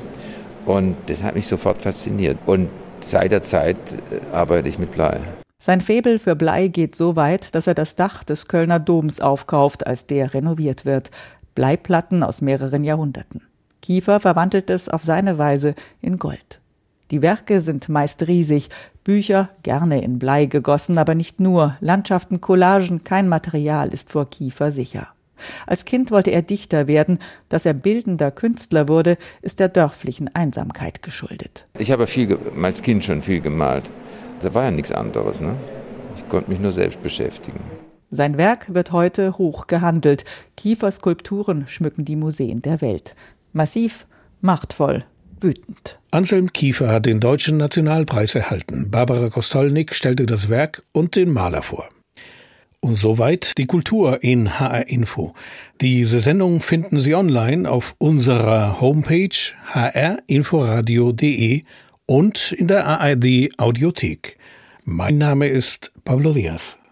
und 0.67 0.97
das 1.07 1.23
hat 1.23 1.35
mich 1.35 1.47
sofort 1.47 1.83
fasziniert. 1.83 2.37
Und 2.47 2.69
seit 3.01 3.33
der 3.33 3.43
Zeit 3.43 3.77
äh, 4.11 4.35
arbeite 4.35 4.69
ich 4.69 4.79
mit 4.79 4.93
Blei. 4.93 5.19
Sein 5.59 5.81
Faible 5.81 6.19
für 6.19 6.37
Blei 6.37 6.69
geht 6.69 6.95
so 6.95 7.17
weit, 7.17 7.55
dass 7.55 7.67
er 7.67 7.75
das 7.75 7.97
Dach 7.97 8.23
des 8.23 8.47
Kölner 8.47 8.79
Doms 8.79 9.21
aufkauft, 9.21 9.87
als 9.87 10.07
der 10.07 10.35
renoviert 10.35 10.85
wird. 10.85 11.11
Bleiplatten 11.55 12.23
aus 12.23 12.43
mehreren 12.43 12.85
Jahrhunderten. 12.85 13.41
Kiefer 13.81 14.21
verwandelt 14.21 14.69
es 14.69 14.89
auf 14.89 15.05
seine 15.05 15.39
Weise 15.39 15.75
in 16.03 16.19
Gold. 16.19 16.61
Die 17.11 17.23
Werke 17.23 17.61
sind 17.61 17.89
meist 17.89 18.27
riesig, 18.27 18.69
Bücher 19.05 19.51
gerne 19.63 20.03
in 20.03 20.19
Blei 20.19 20.47
gegossen, 20.47 20.99
aber 20.99 21.15
nicht 21.15 21.39
nur, 21.39 21.77
Landschaften, 21.81 22.41
Collagen, 22.41 23.05
kein 23.05 23.29
Material 23.29 23.91
ist 23.91 24.11
vor 24.11 24.29
Kiefer 24.29 24.73
sicher. 24.73 25.09
Als 25.67 25.85
Kind 25.85 26.11
wollte 26.11 26.31
er 26.31 26.43
Dichter 26.43 26.89
werden, 26.89 27.19
dass 27.49 27.67
er 27.67 27.75
bildender 27.75 28.31
Künstler 28.31 28.89
wurde, 28.89 29.19
ist 29.43 29.61
der 29.61 29.69
dörflichen 29.69 30.35
Einsamkeit 30.35 31.03
geschuldet. 31.03 31.69
Ich 31.79 31.93
habe 31.93 32.07
viel, 32.07 32.39
als 32.61 32.83
Kind 32.83 33.05
schon 33.05 33.23
viel 33.23 33.41
gemalt. 33.41 33.89
Da 34.41 34.53
war 34.55 34.65
ja 34.65 34.71
nichts 34.71 34.91
anderes, 34.91 35.41
ne? 35.41 35.55
Ich 36.17 36.29
konnte 36.29 36.51
mich 36.51 36.59
nur 36.59 36.73
selbst 36.73 37.03
beschäftigen. 37.03 37.61
Sein 38.11 38.39
Werk 38.39 38.73
wird 38.73 38.93
heute 38.93 39.37
hoch 39.37 39.67
gehandelt. 39.67 40.25
Kieferskulpturen 40.57 41.69
schmücken 41.69 42.05
die 42.05 42.17
Museen 42.17 42.63
der 42.63 42.81
Welt. 42.81 43.15
Massiv, 43.53 44.07
machtvoll, 44.41 45.05
wütend. 45.41 45.99
Anselm 46.11 46.53
Kiefer 46.53 46.89
hat 46.89 47.07
den 47.07 47.21
Deutschen 47.21 47.57
Nationalpreis 47.57 48.35
erhalten. 48.35 48.91
Barbara 48.91 49.29
Kostolnik 49.29 49.95
stellte 49.95 50.27
das 50.27 50.49
Werk 50.49 50.83
und 50.93 51.17
den 51.17 51.33
Maler 51.33 51.63
vor. 51.63 51.89
Und 52.81 52.97
soweit 52.97 53.59
die 53.59 53.67
Kultur 53.67 54.23
in 54.23 54.59
HR 54.59 54.89
Info. 54.89 55.35
Diese 55.81 56.21
Sendung 56.21 56.61
finden 56.61 57.01
Sie 57.01 57.15
online 57.15 57.69
auf 57.71 57.95
unserer 57.99 58.81
Homepage 58.81 59.37
hrinforadio.de 59.73 61.63
und 62.07 62.53
in 62.53 62.69
der 62.69 62.87
ARD 62.87 63.51
Audiothek. 63.59 64.39
Mein 64.85 65.19
Name 65.19 65.49
ist 65.49 65.93
Pablo 66.05 66.33
Diaz. 66.33 66.79